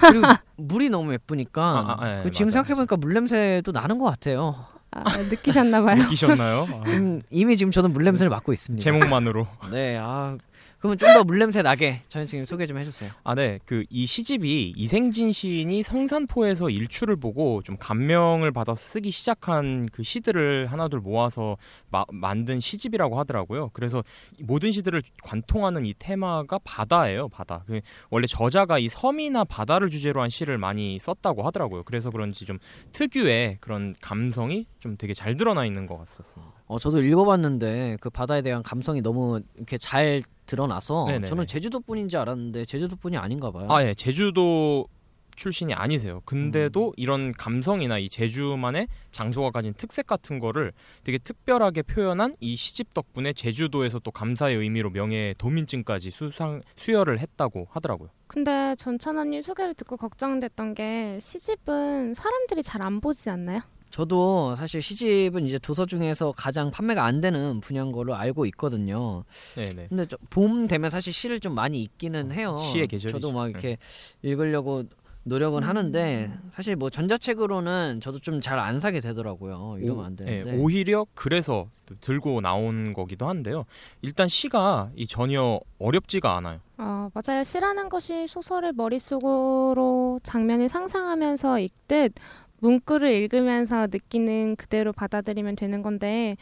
그리고 0.01 0.27
물이 0.57 0.89
너무 0.89 1.13
예쁘니까 1.13 1.61
아, 1.63 1.97
아, 1.99 2.09
예, 2.09 2.13
그리고 2.15 2.31
지금 2.31 2.47
맞아, 2.47 2.53
생각해보니까 2.63 2.97
물 2.97 3.13
냄새도 3.13 3.71
나는 3.71 3.97
것 3.99 4.05
같아요. 4.05 4.55
아, 4.91 5.17
느끼셨나봐요. 5.17 6.03
느끼셨나요? 6.03 6.67
아, 6.71 6.83
지금 6.87 7.21
이미 7.29 7.57
지금 7.57 7.71
저는 7.71 7.91
물 7.91 8.03
냄새를 8.05 8.29
맡고 8.29 8.53
있습니다. 8.53 8.83
제목만으로. 8.83 9.47
네, 9.71 9.97
아 9.99 10.37
그러면 10.85 10.97
좀 10.97 11.13
더 11.13 11.23
물 11.23 11.39
냄새 11.39 11.61
나게 11.61 12.01
전현승님 12.09 12.45
소개 12.45 12.65
좀 12.65 12.77
해주세요. 12.77 13.11
아, 13.23 13.33
네. 13.35 13.59
그 13.65 13.83
이 13.89 14.05
시집이 14.05 14.73
이생진 14.75 15.31
시인이 15.31 15.81
성산포에서 15.83 16.69
일출을 16.69 17.15
보고 17.15 17.61
좀 17.63 17.75
감명을 17.77 18.51
받아서 18.51 18.79
쓰기 18.79 19.11
시작한 19.11 19.87
그 19.91 20.03
시들을 20.03 20.67
하나둘 20.67 20.99
모아서 20.99 21.57
마- 21.89 22.05
만든 22.11 22.59
시집이라고 22.59 23.17
하더라고요. 23.19 23.69
그래서 23.73 24.03
이 24.39 24.43
모든 24.43 24.71
시들을 24.71 25.01
관통하는 25.23 25.85
이 25.85 25.93
테마가 25.97 26.59
바다예요. 26.63 27.29
바다. 27.29 27.63
그 27.67 27.79
원래 28.09 28.25
저자가 28.27 28.79
이 28.79 28.87
섬이나 28.87 29.43
바다를 29.45 29.89
주제로 29.89 30.21
한 30.21 30.29
시를 30.29 30.57
많이 30.57 30.99
썼다고 30.99 31.43
하더라고요. 31.43 31.83
그래서 31.83 32.09
그런지 32.09 32.45
좀 32.45 32.59
특유의 32.91 33.57
그런 33.61 33.95
감성이 34.01 34.67
좀 34.79 34.97
되게 34.97 35.13
잘 35.13 35.35
드러나 35.35 35.65
있는 35.65 35.85
것 35.87 35.97
같았습니다. 35.97 36.53
어 36.67 36.79
저도 36.79 37.01
읽어봤는데 37.03 37.97
그 38.01 38.09
바다에 38.09 38.41
대한 38.41 38.63
감성이 38.63 39.01
너무 39.01 39.39
이렇게 39.55 39.77
잘 39.77 40.21
드러나서 40.47 41.05
네네네. 41.07 41.27
저는 41.27 41.47
제주도뿐인지 41.47 42.17
알았는데 42.17 42.65
제주도뿐이 42.65 43.17
아닌가 43.17 43.51
봐요. 43.51 43.67
아, 43.69 43.83
예. 43.83 43.93
제주도 43.93 44.87
출신이 45.35 45.73
아니세요. 45.73 46.21
근데도 46.23 46.93
이런 46.95 47.33
감성이나 47.33 47.97
이 47.97 48.07
제주만의 48.07 48.87
장소가 49.11 49.51
가진 49.51 49.73
특색 49.73 50.07
같은 50.07 50.39
거를 50.39 50.71
되게 51.03 51.17
특별하게 51.17 51.81
표현한 51.81 52.37
이 52.39 52.55
시집 52.55 52.93
덕분에 52.93 53.33
제주도에서 53.33 53.99
또 53.99 54.11
감사의 54.11 54.55
의미로 54.55 54.91
명예 54.91 55.35
도민증까지 55.37 56.09
수상 56.11 56.61
수여를 56.77 57.19
했다고 57.19 57.67
하더라고요. 57.69 58.09
근데 58.27 58.75
전찬원님 58.77 59.41
소개를 59.41 59.73
듣고 59.73 59.97
걱정됐던 59.97 60.73
게 60.73 61.19
시집은 61.21 62.13
사람들이 62.13 62.63
잘 62.63 62.81
안 62.81 63.01
보지 63.01 63.29
않나요? 63.29 63.59
저도 63.89 64.55
사실 64.55 64.81
시집은 64.81 65.45
이제 65.45 65.57
도서 65.57 65.85
중에서 65.85 66.33
가장 66.35 66.69
판매가 66.71 67.03
안 67.03 67.21
되는 67.21 67.59
분야인 67.61 67.91
걸로 67.91 68.15
알고 68.15 68.45
있거든요. 68.47 69.23
네, 69.55 69.65
네. 69.65 69.85
근데 69.87 70.05
저- 70.05 70.17
봄 70.29 70.67
되면 70.67 70.89
사실 70.89 71.13
시를 71.13 71.39
좀 71.39 71.55
많이 71.55 71.81
읽기는 71.81 72.31
해요. 72.33 72.57
시의 72.57 72.87
계절이죠. 72.87 73.19
저도 73.19 73.31
막 73.33 73.49
이렇게 73.49 73.77
읽으려고 74.21 74.83
노력은 75.27 75.63
하는데 75.63 76.31
사실 76.49 76.75
뭐 76.75 76.91
전자책으로는 76.91 77.99
저도 77.99 78.19
좀 78.19 78.41
잘 78.41 78.59
안 78.59 78.79
사게 78.79 78.99
되더라고요. 78.99 79.77
이러면 79.79 80.05
안 80.05 80.11
예, 80.21 80.25
되는데. 80.43 80.57
오히려 80.61 81.07
그래서 81.15 81.67
들고 81.99 82.41
나온 82.41 82.93
거기도 82.93 83.27
한데요. 83.27 83.65
일단 84.03 84.27
시가 84.27 84.91
이 84.95 85.07
전혀 85.07 85.59
어렵지가 85.79 86.35
않아요. 86.37 86.59
어, 86.77 87.09
맞아요. 87.13 87.43
시라는 87.43 87.89
것이 87.89 88.27
소설을 88.27 88.73
머릿속으로 88.73 90.19
장면을 90.23 90.69
상상하면서 90.69 91.59
읽듯 91.59 92.13
문구를 92.59 93.11
읽으면서 93.11 93.87
느끼는 93.87 94.55
그대로 94.55 94.93
받아들이면 94.93 95.55
되는 95.55 95.81
건데 95.81 96.37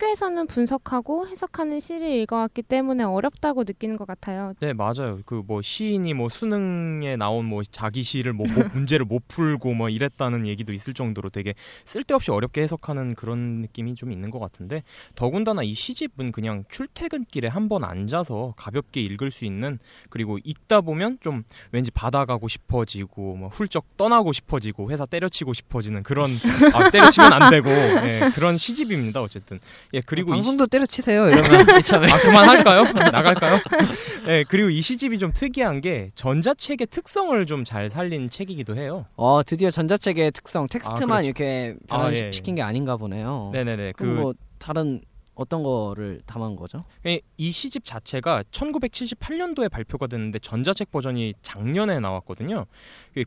학교에서는 0.00 0.46
분석하고 0.46 1.26
해석하는 1.26 1.80
시를 1.80 2.10
읽어왔기 2.10 2.62
때문에 2.62 3.04
어렵다고 3.04 3.64
느끼는 3.64 3.96
것 3.96 4.06
같아요. 4.06 4.52
네 4.60 4.72
맞아요. 4.72 5.20
그 5.24 5.42
뭐 5.46 5.62
시인이 5.62 6.12
뭐 6.14 6.28
수능에 6.28 7.14
나온 7.16 7.44
뭐 7.44 7.62
자기 7.70 8.02
시를 8.02 8.32
뭐, 8.32 8.46
뭐 8.52 8.64
문제를 8.74 9.06
못 9.06 9.28
풀고 9.28 9.74
뭐 9.74 9.88
이랬다는 9.88 10.46
얘기도 10.46 10.72
있을 10.72 10.92
정도로 10.92 11.30
되게 11.30 11.54
쓸데없이 11.84 12.30
어렵게 12.32 12.62
해석하는 12.62 13.14
그런 13.14 13.38
느낌이 13.60 13.94
좀 13.94 14.10
있는 14.10 14.30
것 14.30 14.40
같은데 14.40 14.82
더군다나 15.14 15.62
이 15.62 15.72
시집은 15.72 16.32
그냥 16.32 16.64
출퇴근길에 16.68 17.48
한 17.48 17.66
번 17.66 17.82
앉아서 17.82 18.54
가볍게 18.56 19.00
읽을 19.00 19.32
수 19.32 19.44
있는 19.44 19.80
그리고 20.08 20.38
읽다 20.44 20.82
보면 20.82 21.18
좀 21.20 21.42
왠지 21.72 21.90
바다 21.90 22.24
가고 22.24 22.46
싶어지고 22.46 23.34
뭐 23.36 23.48
훌쩍 23.48 23.96
떠나고 23.96 24.32
싶어지고 24.32 24.92
회사 24.92 25.04
때려치고 25.04 25.52
싶어지는 25.52 26.04
그런 26.04 26.30
아, 26.74 26.90
때려치면 26.90 27.32
안 27.32 27.50
되고 27.50 27.68
예, 27.68 28.30
그런 28.36 28.56
시집입니다 28.56 29.20
어쨌든 29.20 29.58
예 29.94 30.00
그리고 30.00 30.32
이 30.32 30.36
시- 30.36 30.42
방송도 30.42 30.66
때려치세요. 30.66 31.28
이러면. 31.28 31.44
아 32.10 32.18
그만할까요? 32.20 32.84
나갈까요? 32.92 33.58
네 34.26 34.44
그리고 34.48 34.70
이 34.70 34.80
시집이 34.80 35.18
좀 35.18 35.32
특이한 35.32 35.80
게 35.80 36.10
전자책의 36.14 36.86
특성을 36.90 37.44
좀 37.46 37.64
잘 37.64 37.88
살린 37.88 38.30
책이기도 38.30 38.76
해요. 38.76 39.06
어 39.16 39.42
드디어 39.44 39.70
전자책의 39.70 40.30
특성 40.32 40.66
텍스트만 40.66 41.22
그렇죠. 41.22 41.24
이렇게 41.26 41.74
아, 41.88 42.10
예, 42.12 42.16
예. 42.16 42.54
게 42.54 42.62
아닌가 42.62 42.96
보네요. 42.96 43.50
네네네 43.52 43.92
그럼 43.96 44.16
그뭐 44.16 44.34
다른 44.58 45.00
어떤 45.36 45.62
거를 45.62 46.20
담은 46.26 46.56
거죠? 46.56 46.78
이- 47.04 47.20
이 47.36 47.52
시집 47.52 47.84
자체가 47.84 48.42
1978년도에 48.50 49.70
발표가 49.70 50.06
됐는데 50.06 50.38
전자책 50.38 50.90
버전이 50.90 51.34
작년에 51.42 52.00
나왔거든요. 52.00 52.66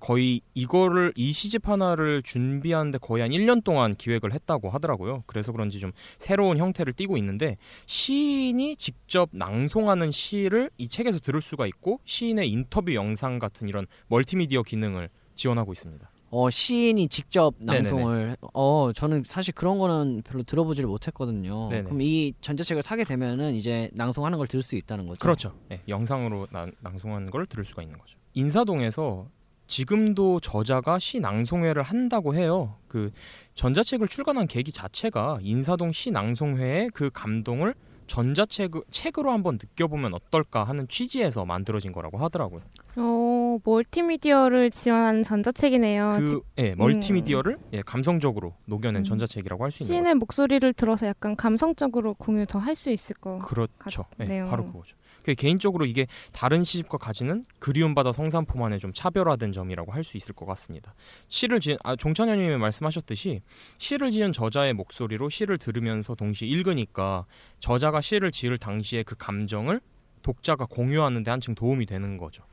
거의 0.01 0.41
이거를 0.55 1.13
이 1.15 1.31
시집 1.31 1.67
하나를 1.69 2.23
준비하는데 2.23 2.97
거의 2.97 3.21
한 3.21 3.31
1년 3.31 3.63
동안 3.63 3.93
기획을 3.93 4.33
했다고 4.33 4.69
하더라고요. 4.71 5.23
그래서 5.27 5.51
그런지 5.51 5.79
좀 5.79 5.91
새로운 6.17 6.57
형태를 6.57 6.93
띠고 6.93 7.15
있는데 7.17 7.57
시인이 7.85 8.75
직접 8.77 9.29
낭송하는 9.31 10.11
시를 10.11 10.71
이 10.77 10.87
책에서 10.87 11.19
들을 11.19 11.39
수가 11.41 11.67
있고 11.67 11.99
시인의 12.05 12.49
인터뷰 12.49 12.93
영상 12.95 13.39
같은 13.39 13.67
이런 13.67 13.85
멀티미디어 14.07 14.63
기능을 14.63 15.09
지원하고 15.35 15.71
있습니다. 15.71 16.08
어 16.31 16.49
시인이 16.49 17.07
직접 17.07 17.55
네네네. 17.59 17.89
낭송을 17.89 18.37
어 18.53 18.91
저는 18.93 19.23
사실 19.25 19.53
그런 19.53 19.79
거는 19.79 20.21
별로 20.23 20.43
들어보지를 20.43 20.87
못했거든요. 20.87 21.69
네네. 21.69 21.83
그럼 21.83 22.01
이 22.01 22.33
전자책을 22.41 22.83
사게 22.83 23.03
되면은 23.03 23.55
이제 23.55 23.89
낭송하는 23.93 24.37
걸 24.37 24.47
들을 24.47 24.61
수 24.61 24.75
있다는 24.75 25.07
거죠. 25.07 25.19
그렇죠. 25.19 25.53
네, 25.69 25.81
영상으로 25.87 26.47
나- 26.51 26.67
낭송하는 26.81 27.31
걸 27.31 27.45
들을 27.47 27.65
수가 27.65 27.81
있는 27.81 27.97
거죠. 27.97 28.17
인사동에서 28.35 29.27
지금도 29.67 30.39
저자가 30.39 30.97
시 30.99 31.19
낭송회를 31.19 31.83
한다고 31.83 32.33
해요. 32.35 32.75
그 32.87 33.11
전자책을 33.55 34.07
출간한 34.07 34.47
계기 34.47 34.71
자체가 34.71 35.39
인사동 35.41 35.91
시 35.91 36.09
낭송회의 36.11 36.89
그 36.93 37.09
감동을 37.11 37.75
전자책 38.09 38.71
책으로 38.89 39.31
한번 39.31 39.55
느껴보면 39.61 40.13
어떨까 40.15 40.63
하는 40.63 40.87
취지에서 40.87 41.45
만들어진 41.45 41.91
거라고 41.93 42.17
하더라고요. 42.17 42.61
어, 42.97 43.57
멀티미디어를 43.63 44.71
지원하는 44.71 45.23
전자책이네요. 45.23 46.17
그 46.19 46.27
직- 46.27 46.43
예, 46.57 46.75
멀티미디어를 46.75 47.57
예, 47.73 47.81
감성적으로 47.83 48.55
녹여낸 48.65 49.01
음. 49.01 49.03
전자책이라고 49.03 49.63
할 49.63 49.71
수 49.71 49.83
있는 49.83 49.95
시인의 49.95 50.15
목소리를 50.15 50.73
들어서 50.73 51.05
약간 51.07 51.35
감성적으로 51.35 52.15
공유 52.15 52.45
더 52.45 52.59
할 52.59 52.75
수 52.75 52.89
있을 52.89 53.15
거. 53.17 53.37
그렇죠. 53.39 54.05
네, 54.17 54.25
같네요. 54.25 54.47
바로 54.47 54.65
그거죠. 54.65 54.95
그 55.23 55.35
개인적으로 55.35 55.85
이게 55.85 56.07
다른 56.31 56.63
시집과 56.63 56.97
가지는 56.97 57.43
그리움 57.59 57.95
바다 57.95 58.11
성산포만의 58.11 58.79
좀 58.79 58.91
차별화된 58.93 59.51
점이라고 59.51 59.91
할 59.93 60.03
수 60.03 60.17
있을 60.17 60.33
것 60.33 60.45
같습니다. 60.47 60.95
시를 61.27 61.59
지은 61.59 61.77
아, 61.83 61.95
종찬현님이 61.95 62.57
말씀하셨듯이 62.57 63.41
시를 63.77 64.11
지은 64.11 64.33
저자의 64.33 64.73
목소리로 64.73 65.29
시를 65.29 65.57
들으면서 65.57 66.15
동시에 66.15 66.47
읽으니까 66.47 67.25
저자가 67.59 68.01
시를 68.01 68.31
지을 68.31 68.57
당시의 68.57 69.03
그 69.03 69.15
감정을 69.17 69.81
독자가 70.21 70.65
공유하는데 70.65 71.29
한층 71.29 71.53
도움이 71.55 71.85
되는 71.85 72.17
거죠. 72.17 72.43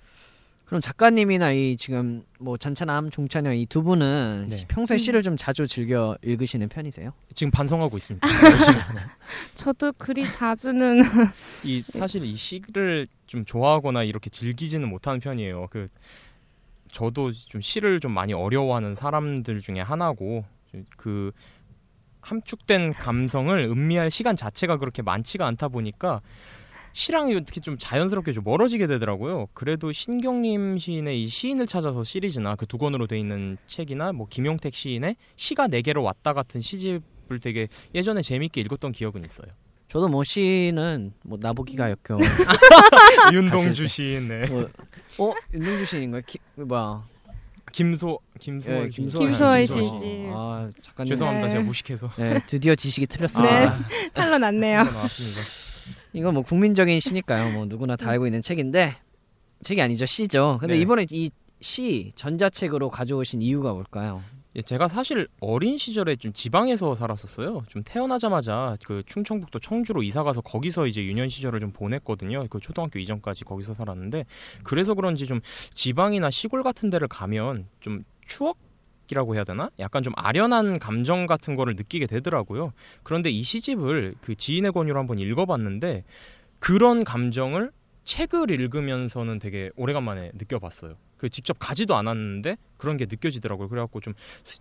그럼 0.67 0.81
작가님이나 0.81 1.53
이 1.53 1.77
지금 1.77 2.25
뭐 2.41 2.57
전차남, 2.59 3.11
종찬현 3.11 3.55
이두 3.55 3.85
분은 3.85 4.47
네. 4.51 4.57
시- 4.57 4.67
평소에 4.67 4.97
음. 4.97 4.99
시를 4.99 5.23
좀 5.23 5.37
자주 5.37 5.69
즐겨 5.69 6.17
읽으시는 6.23 6.69
편이세요? 6.69 7.13
지금 7.35 7.53
반성하고 7.53 7.97
있습니다. 7.97 8.27
네. 8.95 9.01
저도 9.55 9.93
그리 9.93 10.25
자주는 10.29 11.03
이 11.65 11.83
사실 11.83 12.25
이 12.25 12.35
시를 12.35 13.07
좀 13.29 13.45
좋아하거나 13.45 14.03
이렇게 14.03 14.29
즐기지는 14.29 14.89
못하는 14.89 15.21
편이에요. 15.21 15.69
그 15.71 15.89
저도 16.91 17.33
좀 17.33 17.61
시를 17.61 18.01
좀 18.01 18.11
많이 18.13 18.33
어려워하는 18.33 18.95
사람들 18.97 19.61
중에 19.61 19.81
하나고 19.81 20.45
그 20.97 21.31
함축된 22.23 22.93
감성을 22.93 23.57
음미할 23.57 24.11
시간 24.11 24.37
자체가 24.37 24.79
그렇게 24.79 25.03
많지가 25.03 25.47
않다 25.47 25.69
보니까 25.69 26.23
시랑 26.97 27.29
이렇게 27.29 27.61
좀 27.61 27.77
자연스럽게 27.79 28.33
좀 28.33 28.43
멀어지게 28.43 28.87
되더라고요. 28.87 29.49
그래도 29.53 29.93
신경림 29.93 30.79
시인의 30.79 31.23
이 31.23 31.29
시인을 31.29 31.67
찾아서 31.67 32.03
시리즈나 32.03 32.57
그 32.57 32.65
두 32.67 32.79
권으로 32.79 33.07
돼 33.07 33.19
있는 33.19 33.59
책이나 33.67 34.13
뭐 34.13 34.27
김용택 34.31 34.73
시인의 34.75 35.17
시가 35.37 35.69
네 35.69 35.83
개로 35.83 36.03
왔다 36.03 36.33
같은 36.33 36.63
시집을 36.63 37.39
되게 37.43 37.69
예전에 37.95 38.23
재밌게 38.23 38.63
읽었던 38.63 38.93
기억은 38.93 39.25
있어요. 39.27 39.47
저도 39.89 40.09
뭐 40.09 40.25
시는 40.25 41.13
뭐 41.23 41.39
나보기가 41.41 41.91
역겨워. 41.91 42.19
윤동주 43.33 43.87
시인, 43.89 44.29
네. 44.29 44.47
뭐, 44.47 44.63
어 45.21 45.35
윤동주 45.53 45.85
시인인가요? 45.85 46.23
기, 46.27 46.39
뭐야? 46.55 47.05
김소 47.73 48.19
김소월 48.41 48.87
예, 48.87 48.91
씨. 48.91 49.01
김소월 49.03 49.67
씨. 49.67 49.75
씨. 49.75 50.29
아 50.33 50.71
작가님. 50.81 51.11
죄송합니다. 51.11 51.47
네. 51.49 51.53
제가 51.53 51.65
무식해서. 51.65 52.11
네, 52.17 52.41
드디어 52.47 52.75
지식이 52.75 53.07
틀렸습니다. 53.07 53.77
네. 53.77 53.85
탈로 54.15 54.39
났네요. 54.39 54.85
이건 56.17 56.35
뭐 56.35 56.43
국민적인 56.43 56.99
시니까요. 56.99 57.53
뭐 57.53 57.67
누구나 57.67 57.97
다 57.97 58.11
알고 58.11 58.27
있는 58.27 58.43
책인데 58.43 58.97
책이 59.63 59.81
아니죠 59.81 60.07
시죠. 60.07 60.59
근데 60.61 60.75
네. 60.75 60.81
이번에 60.81 61.07
이 61.11 61.31
시 61.61 62.11
전자책으로 62.15 62.91
가져오신 62.91 63.41
이유가 63.41 63.73
뭘까요? 63.73 64.23
예, 64.57 64.63
제가 64.63 64.89
사실 64.89 65.27
어린 65.41 65.77
시절에 65.79 66.17
좀 66.17 66.33
지방에서 66.33 66.95
살았었어요. 66.95 67.65
좀 67.69 67.83
태어나자마자 67.85 68.77
그 68.85 69.03
충청북도 69.07 69.59
청주로 69.61 70.03
이사 70.03 70.23
가서 70.23 70.41
거기서 70.41 70.87
이제 70.87 71.03
유년 71.03 71.29
시절을 71.29 71.61
좀 71.61 71.73
보냈거든요. 71.73 72.47
그 72.49 72.61
초등학교 72.61 72.99
이전까지 72.99 73.45
거기서 73.45 73.75
살았는데 73.75 74.25
그래서 74.63 74.95
그런지 74.95 75.27
좀 75.27 75.41
지방이나 75.73 76.31
시골 76.31 76.63
같은 76.63 76.91
데를 76.91 77.09
가면 77.09 77.67
좀 77.81 78.05
추억 78.27 78.59
이라고 79.11 79.35
해야 79.35 79.45
되나? 79.45 79.71
약간 79.79 80.03
좀 80.03 80.13
아련한 80.17 80.79
감정 80.79 81.27
같은 81.27 81.57
거를 81.57 81.75
느끼게 81.77 82.07
되더라고요. 82.07 82.73
그런데 83.03 83.31
이 83.31 83.43
시집을 83.43 84.15
그 84.21 84.35
지인의 84.35 84.73
권유로 84.73 84.99
한번 84.99 85.19
읽어봤는데 85.19 86.05
그런 86.59 87.05
감정을 87.05 87.71
책을 88.05 88.51
읽으면서는 88.51 89.39
되게 89.39 89.71
오래간만에 89.77 90.33
느껴봤어요. 90.35 90.95
그 91.17 91.29
직접 91.29 91.57
가지도 91.59 91.97
않았는데 91.97 92.57
그런 92.77 92.97
게 92.97 93.07
느껴지더라고요. 93.09 93.69
그래갖고 93.69 94.01
좀 94.01 94.15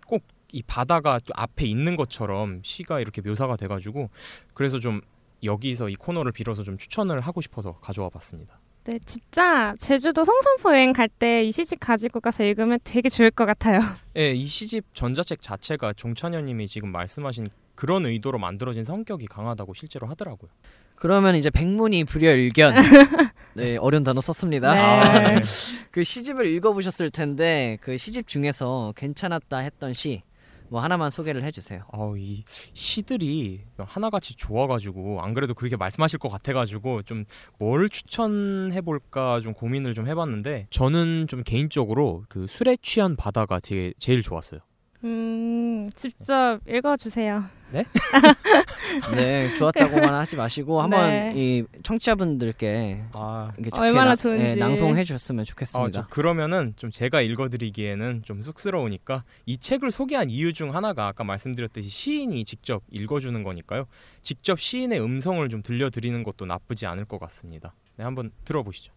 꼭 0.06 0.36
이 0.52 0.62
바다가 0.62 1.18
또 1.18 1.32
앞에 1.34 1.66
있는 1.66 1.96
것처럼 1.96 2.60
시가 2.62 3.00
이렇게 3.00 3.20
묘사가 3.20 3.56
돼가지고 3.56 4.10
그래서 4.54 4.78
좀 4.78 5.00
여기서 5.42 5.88
이 5.88 5.96
코너를 5.96 6.32
빌어서 6.32 6.62
좀 6.62 6.78
추천을 6.78 7.20
하고 7.20 7.40
싶어서 7.40 7.72
가져와 7.80 8.08
봤습니다. 8.08 8.58
네, 8.86 8.98
진짜 9.04 9.74
제주도 9.78 10.24
성산포 10.24 10.70
여행 10.72 10.92
갈 10.92 11.08
때 11.08 11.42
이 11.44 11.50
시집 11.52 11.80
가지고 11.80 12.20
가서 12.20 12.44
읽으면 12.44 12.78
되게 12.84 13.08
좋을 13.08 13.30
것 13.32 13.44
같아요. 13.46 13.80
예, 14.16 14.30
이 14.32 14.46
시집 14.46 14.84
전자책 14.94 15.42
자체가 15.42 15.92
종찬현님이 15.94 16.68
지금 16.68 16.90
말씀하신 16.92 17.48
그런 17.74 18.06
의도로 18.06 18.38
만들어진 18.38 18.84
성격이 18.84 19.26
강하다고 19.26 19.74
실제로 19.74 20.06
하더라고요. 20.06 20.50
그러면 20.94 21.34
이제 21.34 21.50
백문이 21.50 22.04
불여일견. 22.04 22.74
네 23.54 23.76
어려운 23.78 24.04
단어 24.04 24.20
썼습니다. 24.20 24.72
네. 24.72 24.78
아, 24.78 25.18
네. 25.34 25.42
그 25.90 26.04
시집을 26.04 26.46
읽어보셨을 26.46 27.10
텐데 27.10 27.78
그 27.80 27.96
시집 27.96 28.28
중에서 28.28 28.92
괜찮았다 28.96 29.58
했던 29.58 29.94
시 29.94 30.22
뭐 30.68 30.80
하나만 30.80 31.10
소개를 31.10 31.42
해주세요. 31.44 31.82
아우 31.92 32.18
이 32.18 32.44
시들이 32.74 33.62
하나같이 33.78 34.34
좋아가지고 34.36 35.20
안 35.22 35.34
그래도 35.34 35.54
그렇게 35.54 35.76
말씀하실 35.76 36.18
것 36.18 36.28
같아가지고 36.28 37.02
좀 37.02 37.24
뭘 37.58 37.88
추천해 37.88 38.80
볼까 38.80 39.40
좀 39.40 39.52
고민을 39.54 39.94
좀 39.94 40.06
해봤는데 40.06 40.66
저는 40.70 41.26
좀 41.28 41.42
개인적으로 41.42 42.24
그 42.28 42.46
술에 42.46 42.76
취한 42.82 43.16
바다가 43.16 43.60
제, 43.60 43.92
제일 43.98 44.22
좋았어요. 44.22 44.60
음, 45.04 45.90
직접 45.94 46.58
읽어주세요. 46.68 47.44
네 49.14 49.52
좋았다고만 49.56 50.14
하지 50.14 50.36
마시고 50.36 50.80
한번 50.80 51.10
네. 51.10 51.32
이 51.34 51.64
청취자분들께 51.82 53.02
아, 53.12 53.50
이게 53.58 53.70
좋게 53.70 53.80
얼마나 53.82 54.10
나- 54.10 54.16
좋은지. 54.16 54.42
네, 54.44 54.54
낭송해 54.54 55.02
주셨으면 55.02 55.40
아, 55.40 55.44
좋겠습니다. 55.44 56.00
저 56.02 56.06
그러면은 56.08 56.74
좀 56.76 56.90
제가 56.92 57.20
읽어드리기에는 57.22 58.22
좀 58.24 58.40
쑥스러우니까 58.40 59.24
이 59.46 59.58
책을 59.58 59.90
소개한 59.90 60.30
이유 60.30 60.52
중 60.52 60.74
하나가 60.74 61.08
아까 61.08 61.24
말씀드렸듯이 61.24 61.88
시인이 61.88 62.44
직접 62.44 62.82
읽어주는 62.90 63.42
거니까요. 63.42 63.86
직접 64.22 64.60
시인의 64.60 65.00
음성을 65.02 65.46
좀 65.48 65.62
들려드리는 65.62 66.22
것도 66.22 66.46
나쁘지 66.46 66.86
않을 66.86 67.04
것 67.04 67.18
같습니다. 67.20 67.74
네, 67.96 68.04
한번 68.04 68.30
들어보시죠. 68.44 68.92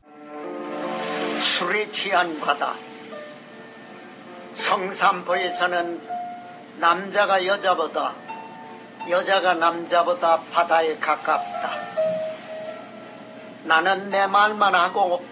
술에 1.40 1.90
취한 1.90 2.40
바다. 2.40 2.74
성산포에서는 4.60 6.02
남자가 6.80 7.46
여자보다 7.46 8.14
여자가 9.10 9.54
남자보다 9.54 10.42
바다에 10.52 10.98
가깝다. 10.98 11.70
나는 13.64 14.10
내 14.10 14.28
말만 14.28 14.76
하고 14.76 15.24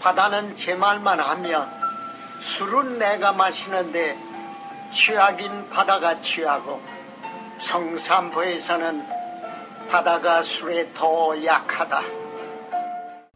바다는 0.00 0.54
제 0.54 0.74
말만 0.74 1.18
하면 1.18 1.66
술은 2.40 2.98
내가 2.98 3.32
마시는데 3.32 4.18
취하긴 4.90 5.70
바다가 5.70 6.20
취하고 6.20 6.80
성산포에서는 7.58 9.02
바다가 9.88 10.42
술에 10.42 10.92
더 10.92 11.42
약하다. 11.42 12.02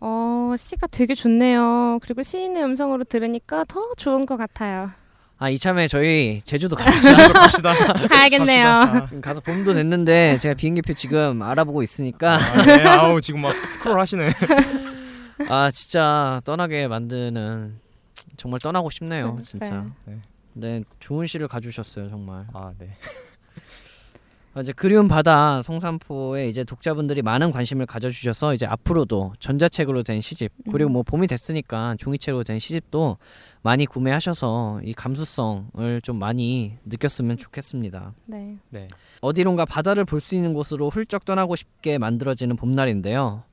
어, 0.01 0.55
시가 0.59 0.89
되게 0.89 1.15
좋네요. 1.15 1.99
그리고 2.03 2.23
시인의 2.23 2.63
음성으로 2.65 3.05
들으니까 3.05 3.65
더 3.67 3.95
좋은 3.97 4.27
것 4.27 4.37
같아요. 4.37 5.02
아 5.43 5.51
이참에 5.51 5.89
저희 5.89 6.41
제주도 6.45 6.77
갑시다. 6.79 7.33
갑시다. 7.33 7.75
가야겠네요. 8.07 8.65
갑시다. 8.65 9.05
지금 9.07 9.21
가서 9.21 9.41
봄도 9.41 9.75
됐는데 9.75 10.39
제가 10.39 10.55
비행기표 10.55 10.93
지금 10.93 11.43
알아보고 11.43 11.83
있으니까 11.83 12.35
아, 12.37 12.63
네, 12.65 12.85
아우 12.87 13.21
지금 13.21 13.41
막 13.41 13.53
스크롤 13.73 13.99
하시네. 13.99 14.31
아 15.49 15.69
진짜 15.73 16.41
떠나게 16.45 16.87
만드는 16.87 17.77
정말 18.37 18.61
떠나고 18.61 18.89
싶네요 18.91 19.35
네. 19.37 19.43
진짜 19.43 19.85
네. 20.07 20.19
네 20.53 20.85
좋은 21.01 21.27
시를 21.27 21.49
가주셨어요 21.49 22.09
정말 22.09 22.47
아, 22.55 22.71
네. 22.79 22.91
아, 24.55 24.61
이제 24.61 24.73
그리운 24.73 25.09
바다 25.09 25.63
성산포에 25.63 26.47
이제 26.47 26.63
독자분들이 26.63 27.23
많은 27.23 27.53
관심을 27.53 27.87
가져주셔서 27.87 28.53
이제 28.53 28.67
앞으로도 28.67 29.33
전자책으로 29.41 30.03
된 30.03 30.21
시집 30.21 30.53
그리고 30.71 30.91
뭐 30.91 31.03
봄이 31.03 31.27
됐으니까 31.27 31.97
종이책으로 31.99 32.45
된 32.45 32.59
시집도 32.59 33.17
많이 33.63 33.87
구매하셔서 33.87 34.81
이 34.85 34.93
감수성을 34.93 36.01
좀 36.03 36.19
많이 36.19 36.75
느꼈으면 36.85 37.39
좋겠습니다. 37.39 38.13
네. 38.27 38.57
네. 38.69 38.89
어디론가 39.23 39.65
바다를 39.65 40.05
볼 40.05 40.21
수 40.21 40.35
있는 40.35 40.53
곳으로 40.55 40.91
훌쩍 40.91 41.25
떠나고 41.25 41.57
싶게 41.57 41.97
만들어지는 41.99 42.57
봄날인데요. 42.57 43.45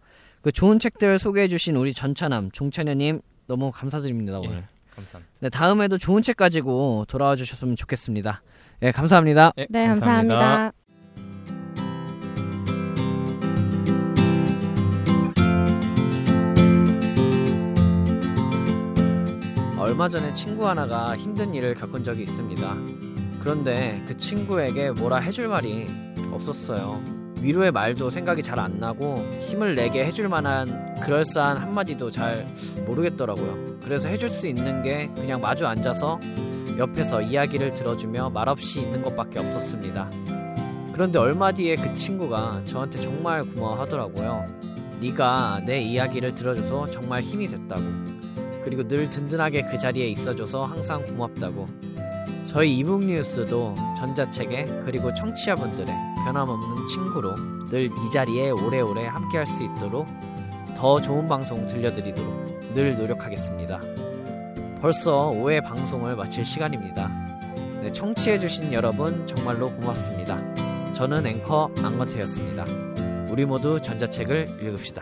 그 0.41 0.51
좋은 0.51 0.79
책들 0.79 1.17
소개해주신 1.17 1.75
우리 1.77 1.93
전차남 1.93 2.51
종찬현님 2.51 3.21
너무 3.47 3.71
감사드립니다 3.71 4.39
오늘. 4.39 4.57
예, 4.57 4.63
감사합니다. 4.95 5.33
네 5.41 5.49
다음에도 5.49 5.97
좋은 5.97 6.21
책 6.21 6.37
가지고 6.37 7.05
돌아와 7.07 7.35
주셨으면 7.35 7.75
좋겠습니다. 7.75 8.41
예 8.83 8.91
감사합니다. 8.91 9.53
예, 9.57 9.65
네, 9.69 9.87
감사합니다. 9.87 10.71
얼마 19.89 20.07
전에 20.07 20.31
친구 20.33 20.67
하나가 20.67 21.17
힘든 21.17 21.51
일을 21.51 21.73
겪은 21.73 22.03
적이 22.03 22.21
있습니다. 22.21 22.75
그런데 23.39 24.03
그 24.07 24.15
친구에게 24.15 24.91
뭐라 24.91 25.17
해줄 25.17 25.47
말이 25.47 25.87
없었어요. 26.31 27.01
위로의 27.41 27.71
말도 27.71 28.11
생각이 28.11 28.43
잘 28.43 28.59
안 28.59 28.79
나고 28.79 29.27
힘을 29.41 29.73
내게 29.73 30.05
해줄 30.05 30.29
만한 30.29 30.93
그럴싸한 31.01 31.57
한마디도 31.57 32.11
잘 32.11 32.47
모르겠더라고요. 32.85 33.79
그래서 33.83 34.07
해줄 34.09 34.29
수 34.29 34.45
있는 34.45 34.83
게 34.83 35.09
그냥 35.15 35.41
마주 35.41 35.65
앉아서 35.65 36.19
옆에서 36.77 37.23
이야기를 37.23 37.71
들어주며 37.71 38.29
말없이 38.29 38.81
있는 38.81 39.01
것밖에 39.01 39.39
없었습니다. 39.39 40.07
그런데 40.93 41.17
얼마 41.17 41.51
뒤에 41.51 41.75
그 41.75 41.91
친구가 41.95 42.61
저한테 42.65 42.99
정말 42.99 43.43
고마워하더라고요. 43.43 44.45
네가 45.01 45.63
내 45.65 45.81
이야기를 45.81 46.35
들어줘서 46.35 46.91
정말 46.91 47.23
힘이 47.23 47.47
됐다고. 47.47 48.18
그리고 48.70 48.88
늘 48.88 49.09
든든하게 49.09 49.63
그 49.63 49.80
자리에 49.80 50.07
있어줘서 50.09 50.63
항상 50.63 51.03
고맙다고. 51.03 51.67
저희 52.45 52.78
이북 52.78 53.03
뉴스도 53.03 53.74
전자책에 53.97 54.65
그리고 54.86 55.11
청취자분들의 55.11 55.88
변함없는 56.24 56.86
친구로 56.86 57.36
늘 57.70 57.89
이 57.89 58.11
자리에 58.11 58.51
오래오래 58.51 59.07
함께할 59.07 59.47
수 59.47 59.63
있도록 59.63 60.07
더 60.78 61.01
좋은 61.01 61.28
방송 61.28 61.65
들려드리도록 61.65 62.74
늘 62.76 62.95
노력하겠습니다. 62.95 63.82
벌써 64.82 65.32
5회 65.32 65.63
방송을 65.63 66.15
마칠 66.15 66.45
시간입니다. 66.45 67.07
네, 67.82 67.91
청취해주신 67.91 68.72
여러분 68.72 69.26
정말로 69.26 69.72
고맙습니다. 69.78 70.38
저는 70.93 71.26
앵커 71.26 71.72
안건태였습니다. 71.78 72.65
우리 73.30 73.45
모두 73.45 73.80
전자책을 73.80 74.59
읽읍시다. 74.61 75.01